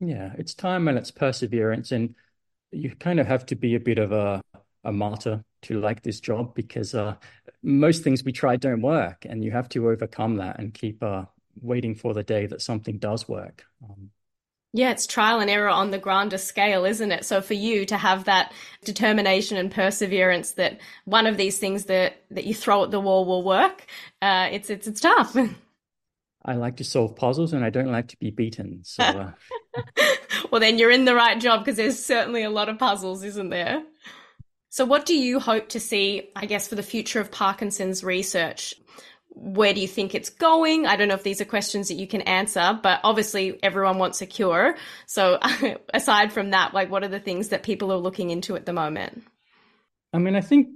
Yeah, 0.00 0.32
it's 0.38 0.54
time 0.54 0.88
and 0.88 0.96
it's 0.98 1.10
perseverance, 1.10 1.92
and 1.92 2.14
you 2.72 2.94
kind 2.96 3.20
of 3.20 3.26
have 3.26 3.46
to 3.46 3.56
be 3.56 3.74
a 3.74 3.80
bit 3.80 3.98
of 3.98 4.12
a 4.12 4.42
a 4.84 4.92
martyr 4.92 5.44
to 5.62 5.80
like 5.80 6.02
this 6.02 6.20
job 6.20 6.54
because 6.54 6.94
uh, 6.94 7.16
most 7.62 8.02
things 8.04 8.24
we 8.24 8.32
try 8.32 8.56
don't 8.56 8.82
work, 8.82 9.26
and 9.26 9.44
you 9.44 9.50
have 9.52 9.68
to 9.70 9.90
overcome 9.90 10.36
that 10.36 10.58
and 10.58 10.74
keep 10.74 11.02
uh, 11.02 11.26
waiting 11.60 11.94
for 11.94 12.14
the 12.14 12.22
day 12.24 12.46
that 12.46 12.62
something 12.62 12.98
does 12.98 13.28
work. 13.28 13.66
Um, 13.84 14.10
yeah, 14.72 14.90
it's 14.90 15.06
trial 15.06 15.40
and 15.40 15.50
error 15.50 15.68
on 15.68 15.90
the 15.90 15.98
grander 15.98 16.38
scale, 16.38 16.84
isn't 16.84 17.10
it? 17.10 17.24
So 17.24 17.40
for 17.40 17.54
you 17.54 17.84
to 17.86 17.96
have 17.96 18.24
that 18.24 18.52
determination 18.84 19.56
and 19.56 19.70
perseverance 19.70 20.52
that 20.52 20.80
one 21.04 21.26
of 21.26 21.36
these 21.36 21.58
things 21.58 21.86
that 21.86 22.22
that 22.30 22.44
you 22.44 22.54
throw 22.54 22.84
at 22.84 22.90
the 22.90 23.00
wall 23.00 23.24
will 23.24 23.42
work, 23.42 23.86
uh, 24.22 24.48
it's 24.52 24.70
it's 24.70 24.86
it's 24.86 25.00
tough. 25.00 25.36
I 26.44 26.54
like 26.54 26.76
to 26.76 26.84
solve 26.84 27.16
puzzles 27.16 27.52
and 27.52 27.64
I 27.64 27.70
don't 27.70 27.92
like 27.92 28.08
to 28.08 28.16
be 28.16 28.30
beaten. 28.30 28.80
So, 28.82 29.02
uh... 29.02 29.32
well, 30.50 30.60
then 30.60 30.78
you're 30.78 30.90
in 30.90 31.04
the 31.04 31.14
right 31.14 31.38
job 31.38 31.60
because 31.60 31.76
there's 31.76 32.02
certainly 32.02 32.44
a 32.44 32.50
lot 32.50 32.70
of 32.70 32.78
puzzles, 32.78 33.24
isn't 33.24 33.50
there? 33.50 33.82
So, 34.70 34.84
what 34.84 35.04
do 35.04 35.14
you 35.14 35.40
hope 35.40 35.70
to 35.70 35.80
see, 35.80 36.30
I 36.34 36.46
guess, 36.46 36.68
for 36.68 36.76
the 36.76 36.82
future 36.82 37.20
of 37.20 37.30
Parkinson's 37.30 38.02
research? 38.02 38.74
Where 39.42 39.72
do 39.72 39.80
you 39.80 39.88
think 39.88 40.14
it's 40.14 40.28
going? 40.28 40.86
I 40.86 40.96
don't 40.96 41.08
know 41.08 41.14
if 41.14 41.22
these 41.22 41.40
are 41.40 41.46
questions 41.46 41.88
that 41.88 41.94
you 41.94 42.06
can 42.06 42.20
answer, 42.22 42.78
but 42.82 43.00
obviously 43.02 43.58
everyone 43.62 43.96
wants 43.96 44.20
a 44.20 44.26
cure. 44.26 44.76
So, 45.06 45.38
aside 45.94 46.30
from 46.30 46.50
that, 46.50 46.74
like, 46.74 46.90
what 46.90 47.02
are 47.04 47.08
the 47.08 47.18
things 47.18 47.48
that 47.48 47.62
people 47.62 47.90
are 47.90 47.96
looking 47.96 48.28
into 48.28 48.54
at 48.54 48.66
the 48.66 48.74
moment? 48.74 49.24
I 50.12 50.18
mean, 50.18 50.36
I 50.36 50.42
think 50.42 50.68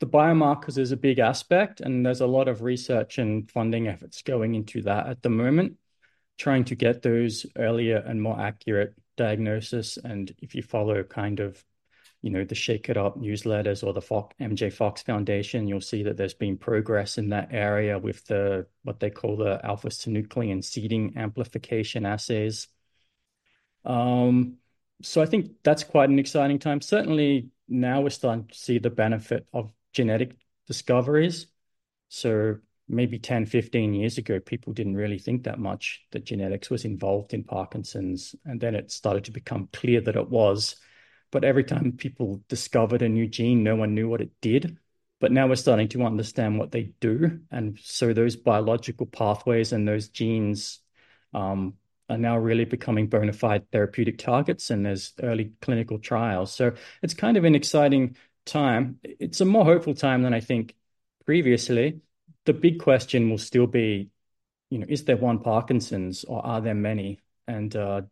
the 0.00 0.06
biomarkers 0.06 0.78
is 0.78 0.92
a 0.92 0.96
big 0.96 1.18
aspect, 1.18 1.82
and 1.82 2.04
there's 2.04 2.22
a 2.22 2.26
lot 2.26 2.48
of 2.48 2.62
research 2.62 3.18
and 3.18 3.50
funding 3.50 3.86
efforts 3.86 4.22
going 4.22 4.54
into 4.54 4.80
that 4.82 5.06
at 5.06 5.22
the 5.22 5.28
moment, 5.28 5.76
trying 6.38 6.64
to 6.64 6.74
get 6.74 7.02
those 7.02 7.44
earlier 7.56 7.98
and 7.98 8.22
more 8.22 8.40
accurate 8.40 8.94
diagnosis. 9.18 9.98
And 9.98 10.34
if 10.38 10.54
you 10.54 10.62
follow 10.62 11.02
kind 11.02 11.38
of, 11.38 11.62
you 12.22 12.30
know, 12.30 12.44
the 12.44 12.54
Shake 12.54 12.88
It 12.88 12.96
Up 12.96 13.18
newsletters 13.18 13.82
or 13.84 13.92
the 13.92 14.02
Fox, 14.02 14.36
MJ 14.40 14.72
Fox 14.72 15.02
Foundation, 15.02 15.66
you'll 15.66 15.80
see 15.80 16.02
that 16.02 16.16
there's 16.16 16.34
been 16.34 16.58
progress 16.58 17.16
in 17.16 17.30
that 17.30 17.48
area 17.50 17.98
with 17.98 18.26
the 18.26 18.66
what 18.82 19.00
they 19.00 19.10
call 19.10 19.36
the 19.36 19.60
alpha 19.64 19.88
synuclein 19.88 20.62
seeding 20.62 21.16
amplification 21.16 22.04
assays. 22.04 22.68
Um, 23.84 24.58
so 25.02 25.22
I 25.22 25.26
think 25.26 25.52
that's 25.62 25.84
quite 25.84 26.10
an 26.10 26.18
exciting 26.18 26.58
time. 26.58 26.80
Certainly 26.80 27.48
now 27.68 28.02
we're 28.02 28.10
starting 28.10 28.46
to 28.48 28.54
see 28.58 28.78
the 28.78 28.90
benefit 28.90 29.46
of 29.52 29.72
genetic 29.92 30.36
discoveries. 30.66 31.46
So 32.08 32.56
maybe 32.88 33.18
10, 33.18 33.46
15 33.46 33.94
years 33.94 34.18
ago, 34.18 34.40
people 34.40 34.72
didn't 34.72 34.96
really 34.96 35.18
think 35.18 35.44
that 35.44 35.58
much 35.58 36.02
that 36.10 36.24
genetics 36.24 36.68
was 36.68 36.84
involved 36.84 37.32
in 37.32 37.44
Parkinson's. 37.44 38.34
And 38.44 38.60
then 38.60 38.74
it 38.74 38.90
started 38.90 39.24
to 39.24 39.30
become 39.30 39.68
clear 39.72 40.00
that 40.02 40.16
it 40.16 40.28
was. 40.28 40.76
But 41.30 41.44
every 41.44 41.64
time 41.64 41.92
people 41.92 42.42
discovered 42.48 43.02
a 43.02 43.08
new 43.08 43.26
gene, 43.26 43.62
no 43.62 43.76
one 43.76 43.94
knew 43.94 44.08
what 44.08 44.20
it 44.20 44.30
did. 44.40 44.78
But 45.20 45.32
now 45.32 45.46
we're 45.46 45.56
starting 45.56 45.88
to 45.88 46.02
understand 46.04 46.58
what 46.58 46.72
they 46.72 46.92
do. 46.98 47.40
And 47.50 47.78
so 47.82 48.12
those 48.14 48.36
biological 48.36 49.06
pathways 49.06 49.72
and 49.72 49.86
those 49.86 50.08
genes 50.08 50.80
um, 51.34 51.74
are 52.08 52.16
now 52.18 52.38
really 52.38 52.64
becoming 52.64 53.06
bona 53.06 53.32
fide 53.32 53.70
therapeutic 53.70 54.18
targets, 54.18 54.70
and 54.70 54.84
there's 54.84 55.12
early 55.22 55.52
clinical 55.60 55.98
trials. 55.98 56.52
So 56.52 56.72
it's 57.02 57.14
kind 57.14 57.36
of 57.36 57.44
an 57.44 57.54
exciting 57.54 58.16
time. 58.46 58.98
It's 59.02 59.40
a 59.40 59.44
more 59.44 59.64
hopeful 59.64 59.94
time 59.94 60.22
than 60.22 60.34
I 60.34 60.40
think 60.40 60.74
previously. 61.26 62.00
The 62.46 62.54
big 62.54 62.80
question 62.80 63.30
will 63.30 63.38
still 63.38 63.66
be, 63.66 64.08
you 64.70 64.78
know, 64.78 64.86
is 64.88 65.04
there 65.04 65.16
one 65.16 65.40
Parkinson's 65.40 66.24
or 66.24 66.44
are 66.44 66.60
there 66.60 66.74
many? 66.74 67.20
And 67.46 67.74
uh, 67.76 68.02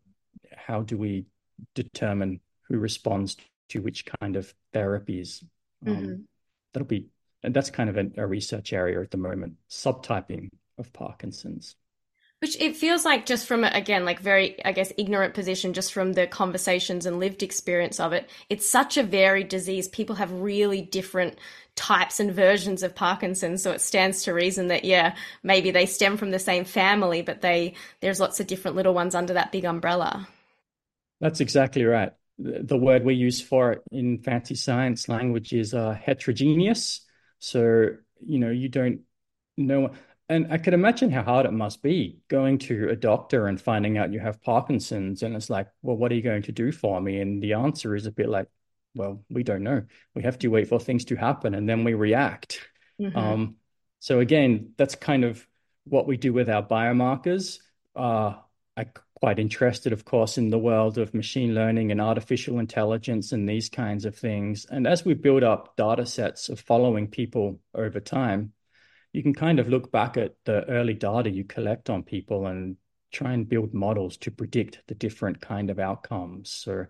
how 0.55 0.83
do 0.83 0.99
we 0.99 1.27
determine 1.75 2.41
who 2.69 2.79
responds 2.79 3.37
to 3.71 3.81
which 3.81 4.05
kind 4.21 4.37
of 4.37 4.53
therapies? 4.75 5.43
Um, 5.87 5.97
mm-hmm. 5.97 6.15
That'll 6.73 6.87
be, 6.87 7.07
and 7.43 7.55
that's 7.55 7.71
kind 7.71 7.91
of 7.91 7.97
a, 7.97 8.23
a 8.23 8.27
research 8.27 8.73
area 8.73 9.01
at 9.01 9.11
the 9.11 9.17
moment, 9.17 9.55
subtyping 9.71 10.51
of 10.79 10.93
Parkinson's. 10.93 11.77
Which 12.41 12.61
it 12.61 12.77
feels 12.77 13.05
like 13.05 13.27
just 13.27 13.49
from 13.49 13.65
again 13.65 14.05
like 14.05 14.21
very 14.21 14.65
I 14.65 14.71
guess 14.71 14.93
ignorant 14.97 15.35
position 15.35 15.73
just 15.73 15.93
from 15.93 16.13
the 16.13 16.29
conversations 16.29 17.05
and 17.05 17.19
lived 17.19 17.43
experience 17.43 17.99
of 17.99 18.13
it. 18.13 18.31
It's 18.49 18.71
such 18.71 18.97
a 18.97 19.03
varied 19.03 19.49
disease. 19.49 19.89
People 19.89 20.15
have 20.17 20.31
really 20.31 20.81
different 20.81 21.37
types 21.75 22.21
and 22.21 22.33
versions 22.33 22.85
of 22.85 22.95
Parkinson's, 22.95 23.63
so 23.63 23.73
it 23.73 23.81
stands 23.81 24.23
to 24.23 24.33
reason 24.33 24.69
that 24.69 24.85
yeah, 24.85 25.17
maybe 25.43 25.73
they 25.73 25.85
stem 25.85 26.17
from 26.17 26.31
the 26.31 26.39
same 26.39 26.65
family, 26.65 27.23
but 27.23 27.41
they 27.41 27.75
there's 28.01 28.21
lots 28.21 28.39
of 28.39 28.47
different 28.47 28.77
little 28.77 28.95
ones 28.95 29.17
under 29.17 29.33
that 29.33 29.51
big 29.51 29.65
umbrella. 29.65 30.29
That's 31.21 31.41
exactly 31.41 31.85
right. 31.85 32.13
The 32.39 32.77
word 32.77 33.05
we 33.05 33.15
use 33.15 33.41
for 33.41 33.73
it 33.73 33.83
in 33.91 34.23
fancy 34.23 34.55
science 34.55 35.09
language 35.09 35.53
is 35.53 35.75
uh, 35.75 35.93
heterogeneous. 35.93 37.01
So 37.39 37.89
you 38.21 38.39
know 38.39 38.51
you 38.51 38.69
don't 38.69 39.01
know 39.57 39.91
and 40.31 40.53
I 40.53 40.59
could 40.59 40.75
imagine 40.75 41.11
how 41.11 41.23
hard 41.23 41.47
it 41.47 41.53
must 41.53 41.83
be 41.83 42.19
going 42.29 42.59
to 42.59 42.91
a 42.91 42.97
doctor 42.97 43.47
and 43.47 43.61
finding 43.61 43.97
out 43.97 44.13
you 44.13 44.21
have 44.21 44.43
Parkinson's. 44.43 45.23
And 45.23 45.35
it's 45.35 45.49
like, 45.49 45.69
well, 45.81 45.97
what 45.97 46.13
are 46.13 46.15
you 46.15 46.23
going 46.23 46.43
to 46.43 46.53
do 46.53 46.71
for 46.71 47.01
me? 47.01 47.21
And 47.21 47.43
the 47.43 47.55
answer 47.55 47.95
is 47.95 48.05
a 48.05 48.13
bit 48.13 48.29
like, 48.29 48.47
well, 48.95 49.25
we 49.31 49.43
don't 49.43 49.63
know. 49.63 49.85
We 50.15 50.25
have 50.25 50.39
to 50.41 50.49
wait 50.49 50.69
for 50.69 50.79
things 50.79 51.07
to 51.07 51.17
happen 51.17 51.55
and 51.55 51.67
then 51.67 51.83
we 51.83 51.95
react. 51.95 52.61
Mm-hmm. 53.01 53.17
Um, 53.17 53.57
so, 54.01 54.21
again, 54.21 54.73
that's 54.77 54.95
kind 54.95 55.25
of 55.25 55.45
what 55.85 56.07
we 56.07 56.19
do 56.19 56.33
with 56.33 56.51
our 56.51 56.63
biomarkers. 56.63 57.59
Uh, 57.97 58.35
I'm 58.77 58.91
quite 59.21 59.39
interested, 59.39 59.93
of 59.93 60.05
course, 60.05 60.39
in 60.39 60.51
the 60.51 60.59
world 60.59 60.97
of 60.97 61.13
machine 61.13 61.55
learning 61.55 61.91
and 61.91 62.01
artificial 62.01 62.61
intelligence 62.61 63.33
and 63.33 63.49
these 63.49 63.69
kinds 63.69 64.05
of 64.05 64.15
things. 64.15 64.65
And 64.71 64.87
as 64.87 65.05
we 65.05 65.15
build 65.15 65.43
up 65.43 65.77
data 65.77 66.07
sets 66.07 66.49
of 66.49 66.61
following 66.61 67.09
people 67.09 67.59
over 67.75 67.99
time, 67.99 68.53
you 69.13 69.23
can 69.23 69.35
kind 69.35 69.59
of 69.59 69.69
look 69.69 69.91
back 69.91 70.17
at 70.17 70.35
the 70.45 70.65
early 70.69 70.95
data 70.95 71.31
you 71.31 71.43
collect 71.43 71.91
on 71.91 72.03
people 72.05 72.47
and 72.47 72.77
try 73.11 73.33
and 73.33 73.49
build 73.49 73.75
models 73.75 74.17
to 74.19 74.31
predict 74.31 74.83
the 74.87 74.95
different 74.95 75.41
kind 75.41 75.71
of 75.71 75.79
outcomes. 75.79 76.51
So 76.51 76.87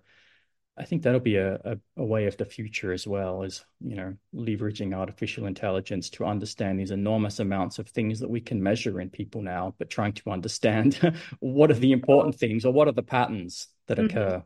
I 0.79 0.85
think 0.85 1.03
that'll 1.03 1.21
be 1.21 1.37
a, 1.37 1.55
a, 1.55 1.79
a, 1.97 2.05
way 2.05 2.27
of 2.27 2.37
the 2.37 2.45
future 2.45 2.93
as 2.93 3.07
well 3.07 3.43
as, 3.43 3.65
you 3.81 3.97
know, 3.97 4.15
leveraging 4.35 4.95
artificial 4.95 5.47
intelligence 5.47 6.09
to 6.11 6.25
understand 6.25 6.79
these 6.79 6.93
enormous 6.93 7.41
amounts 7.41 7.79
of 7.79 7.89
things 7.89 8.21
that 8.21 8.31
we 8.31 8.41
can 8.41 8.63
measure 8.63 9.01
in 9.01 9.11
people 9.11 9.43
now, 9.43 9.75
but 9.79 9.91
trying 9.91 10.13
to 10.13 10.31
understand 10.31 11.17
what 11.41 11.71
are 11.71 11.75
the 11.75 11.93
important 11.93 12.37
things 12.37 12.65
or 12.65 12.73
what 12.73 12.89
are 12.89 12.93
the 12.93 13.03
patterns 13.03 13.69
that 13.87 13.99
mm-hmm. 13.99 14.17
occur 14.17 14.43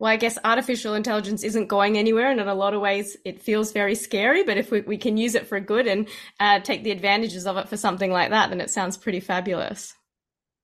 well, 0.00 0.10
I 0.10 0.16
guess 0.16 0.38
artificial 0.42 0.94
intelligence 0.94 1.44
isn't 1.44 1.66
going 1.66 1.98
anywhere, 1.98 2.30
and 2.30 2.40
in 2.40 2.48
a 2.48 2.54
lot 2.54 2.72
of 2.72 2.80
ways, 2.80 3.18
it 3.22 3.42
feels 3.42 3.70
very 3.70 3.94
scary. 3.94 4.42
But 4.44 4.56
if 4.56 4.70
we, 4.70 4.80
we 4.80 4.96
can 4.96 5.18
use 5.18 5.34
it 5.34 5.46
for 5.46 5.60
good 5.60 5.86
and 5.86 6.08
uh, 6.40 6.60
take 6.60 6.82
the 6.82 6.90
advantages 6.90 7.46
of 7.46 7.58
it 7.58 7.68
for 7.68 7.76
something 7.76 8.10
like 8.10 8.30
that, 8.30 8.48
then 8.48 8.62
it 8.62 8.70
sounds 8.70 8.96
pretty 8.96 9.20
fabulous. 9.20 9.94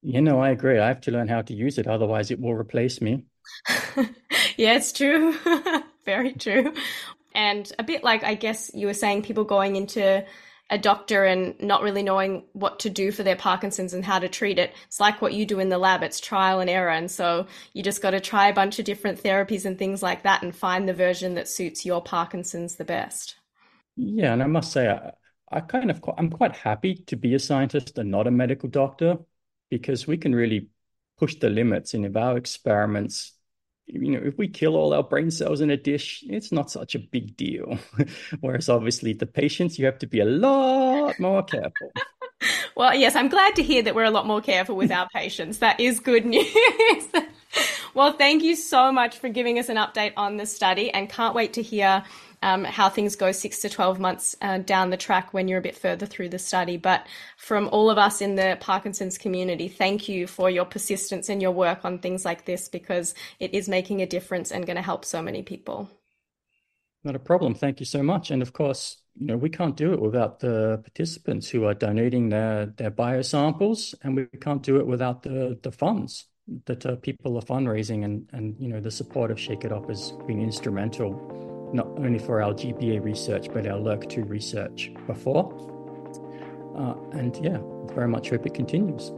You 0.01 0.23
know, 0.23 0.41
I 0.41 0.51
agree. 0.51 0.79
I 0.79 0.89
have 0.89 1.03
to 1.03 1.11
learn 1.11 1.29
how 1.29 1.43
to 1.43 1.55
use 1.55 1.77
it, 1.77 1.87
otherwise, 1.87 2.31
it 2.31 2.41
will 2.41 2.55
replace 2.55 3.03
me. 3.03 3.25
yeah, 4.57 4.77
it's 4.77 4.93
true. 4.93 5.35
very 6.05 6.33
true. 6.33 6.73
And 7.35 7.71
a 7.79 7.85
bit 7.85 8.03
like, 8.03 8.25
I 8.25 8.35
guess 8.35 8.71
you 8.75 8.87
were 8.87 8.95
saying, 8.95 9.23
people 9.23 9.45
going 9.45 9.77
into 9.77 10.25
a 10.69 10.79
doctor 10.79 11.25
and 11.25 11.55
not 11.61 11.83
really 11.83 12.03
knowing 12.03 12.45
what 12.53 12.81
to 12.81 12.91
do 12.91 13.13
for 13.13 13.23
their 13.23 13.37
Parkinson's 13.37 13.95
and 13.95 14.05
how 14.05 14.19
to 14.19 14.29
treat 14.29 14.59
it. 14.59 14.73
It's 14.87 14.99
like 14.99 15.23
what 15.23 15.33
you 15.33 15.47
do 15.47 15.61
in 15.61 15.69
the 15.69 15.79
lab, 15.79 16.03
it's 16.03 16.19
trial 16.19 16.61
and 16.61 16.69
error. 16.69 16.91
And 16.91 17.11
so 17.11 17.47
you 17.73 17.83
just 17.83 18.03
got 18.03 18.11
to 18.11 18.21
try 18.21 18.49
a 18.49 18.55
bunch 18.55 18.79
of 18.79 18.85
different 18.85 19.23
therapies 19.23 19.65
and 19.65 19.79
things 19.79 20.03
like 20.03 20.25
that 20.25 20.43
and 20.43 20.55
find 20.55 20.89
the 20.89 20.95
version 20.95 21.35
that 21.35 21.49
suits 21.49 21.87
your 21.87 22.03
Parkinson's 22.03 22.77
the 22.77 22.85
best. 22.85 23.37
Yeah, 23.97 24.33
and 24.33 24.43
I 24.43 24.47
must 24.47 24.73
say, 24.73 24.89
I, 24.89 25.13
I 25.51 25.61
kind 25.61 25.91
of 25.91 26.03
I'm 26.19 26.31
quite 26.31 26.57
happy 26.57 26.97
to 27.07 27.17
be 27.17 27.35
a 27.35 27.39
scientist 27.39 27.97
and 27.99 28.11
not 28.11 28.27
a 28.27 28.33
medical 28.33 28.69
doctor 28.69 29.19
because 29.71 30.07
we 30.07 30.17
can 30.17 30.35
really 30.35 30.69
push 31.17 31.37
the 31.37 31.49
limits 31.49 31.95
in 31.95 32.17
our 32.17 32.37
experiments 32.37 33.36
you 33.87 34.11
know, 34.13 34.21
if 34.23 34.37
we 34.37 34.49
kill 34.49 34.77
all 34.77 34.93
our 34.93 35.03
brain 35.03 35.31
cells 35.31 35.61
in 35.61 35.71
a 35.71 35.77
dish, 35.77 36.25
it's 36.29 36.51
not 36.51 36.71
such 36.71 36.95
a 36.95 36.99
big 36.99 37.37
deal. 37.37 37.79
Whereas 38.41 38.69
obviously 38.69 39.13
the 39.13 39.27
patients, 39.27 39.79
you 39.79 39.87
have 39.87 39.99
to 40.01 40.07
be 40.07 40.21
a 40.21 40.25
lot 40.25 41.19
more 41.21 41.43
careful. 41.45 41.93
well, 42.77 42.95
yes, 42.95 43.15
I'm 43.15 43.29
glad 43.29 43.55
to 43.57 43.63
hear 43.63 43.83
that 43.83 43.95
we're 43.95 44.05
a 44.05 44.11
lot 44.11 44.27
more 44.27 44.41
careful 44.41 44.77
with 44.77 44.91
our 44.91 45.09
patients. 45.15 45.59
That 45.59 45.79
is 45.79 46.01
good 46.01 46.27
news. 46.27 47.07
well, 47.95 48.13
thank 48.13 48.43
you 48.43 48.57
so 48.57 48.91
much 48.91 49.19
for 49.19 49.29
giving 49.29 49.59
us 49.59 49.69
an 49.69 49.77
update 49.77 50.13
on 50.17 50.37
the 50.37 50.47
study 50.47 50.91
and 50.91 51.09
can't 51.09 51.35
wait 51.35 51.53
to 51.55 51.63
hear 51.63 52.05
um, 52.43 52.65
how 52.65 52.89
things 52.89 53.17
go 53.17 53.33
six 53.33 53.61
to 53.61 53.69
12 53.69 53.99
months 53.99 54.37
uh, 54.43 54.59
down 54.59 54.91
the 54.91 54.97
track 54.97 55.33
when 55.33 55.49
you're 55.49 55.59
a 55.59 55.63
bit 55.63 55.77
further 55.77 56.07
through 56.07 56.29
the 56.29 56.39
study. 56.39 56.77
But 56.77 57.07
from 57.37 57.69
all 57.73 57.91
of 57.91 57.99
us 57.99 58.21
in 58.21 58.35
the 58.35 58.57
Parkinson's 58.61 59.19
community, 59.19 59.69
thank 59.69 60.09
you 60.09 60.27
for 60.27 60.51
your 60.51 60.65
persistence 60.65 61.29
and 61.29 61.41
your 61.41 61.53
work 61.53 61.85
on 61.85 61.99
things 61.99 62.25
like 62.25 62.45
this 62.45 62.69
because 62.69 63.15
it 63.41 63.55
is 63.55 63.69
making 63.69 64.03
a 64.03 64.07
difference 64.07 64.53
and 64.53 64.67
going 64.67 64.77
to 64.77 64.83
help 64.83 65.05
so 65.05 65.23
many 65.23 65.43
people. 65.43 65.91
Not 67.05 67.17
a 67.17 67.21
problem. 67.21 67.55
Thank 67.55 67.81
you 67.81 67.87
so 67.87 68.03
much. 68.03 68.31
And 68.31 68.43
of 68.43 68.53
course, 68.53 68.97
you 69.19 69.27
know, 69.27 69.37
we 69.37 69.49
can't 69.49 69.77
do 69.77 69.93
it 69.93 70.01
without 70.01 70.41
the 70.41 70.81
participants 70.83 71.49
who 71.49 71.65
are 71.65 71.75
donating 71.75 72.29
their, 72.29 72.67
their 72.67 72.91
biosamples, 72.91 73.95
and 74.03 74.17
we 74.17 74.27
can't 74.41 74.63
do 74.63 74.79
it 74.79 74.87
without 74.87 75.23
the, 75.23 75.59
the 75.63 75.73
funds 75.73 76.27
that 76.67 76.85
uh, 76.85 76.97
people 76.97 77.37
are 77.37 77.43
fundraising 77.43 78.05
and, 78.05 78.29
and, 78.33 78.57
you 78.61 78.69
know, 78.69 78.81
the 78.81 78.91
support 78.91 79.31
of 79.31 79.41
Shake 79.41 79.65
It 79.65 79.73
Up 79.73 79.89
has 79.89 80.13
been 80.27 80.41
instrumental 80.41 81.56
not 81.77 81.87
only 81.99 82.19
for 82.19 82.43
our 82.43 82.53
GBA 82.53 83.05
research, 83.05 83.49
but 83.53 83.67
our 83.67 83.79
LRRK2 83.79 84.29
research 84.29 84.91
before. 85.07 85.53
Uh, 86.77 86.95
and 87.13 87.37
yeah, 87.43 87.59
very 87.95 88.09
much 88.09 88.31
hope 88.31 88.47
it 88.47 88.55
continues. 88.55 89.13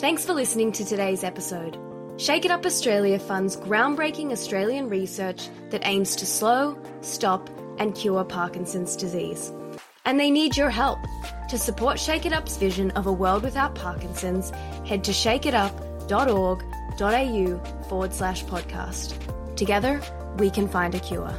Thanks 0.00 0.24
for 0.24 0.32
listening 0.32 0.72
to 0.72 0.84
today's 0.84 1.22
episode. 1.24 1.78
Shake 2.18 2.44
It 2.44 2.50
Up 2.50 2.66
Australia 2.66 3.18
funds 3.18 3.56
groundbreaking 3.56 4.32
Australian 4.32 4.88
research 4.88 5.48
that 5.70 5.86
aims 5.86 6.16
to 6.16 6.26
slow, 6.26 6.76
stop, 7.00 7.48
and 7.78 7.94
cure 7.94 8.24
Parkinson's 8.24 8.96
disease. 8.96 9.52
And 10.04 10.18
they 10.18 10.30
need 10.30 10.56
your 10.56 10.70
help. 10.70 10.98
To 11.50 11.58
support 11.58 12.00
Shake 12.00 12.26
It 12.26 12.32
Up's 12.32 12.56
vision 12.56 12.90
of 12.92 13.06
a 13.06 13.12
world 13.12 13.42
without 13.42 13.74
Parkinson's, 13.74 14.50
head 14.84 15.04
to 15.04 15.12
shakeitup.org.au 15.12 17.84
forward 17.88 18.12
slash 18.12 18.44
podcast. 18.44 19.56
Together, 19.56 20.00
we 20.38 20.50
can 20.50 20.68
find 20.68 20.94
a 20.94 21.00
cure. 21.00 21.34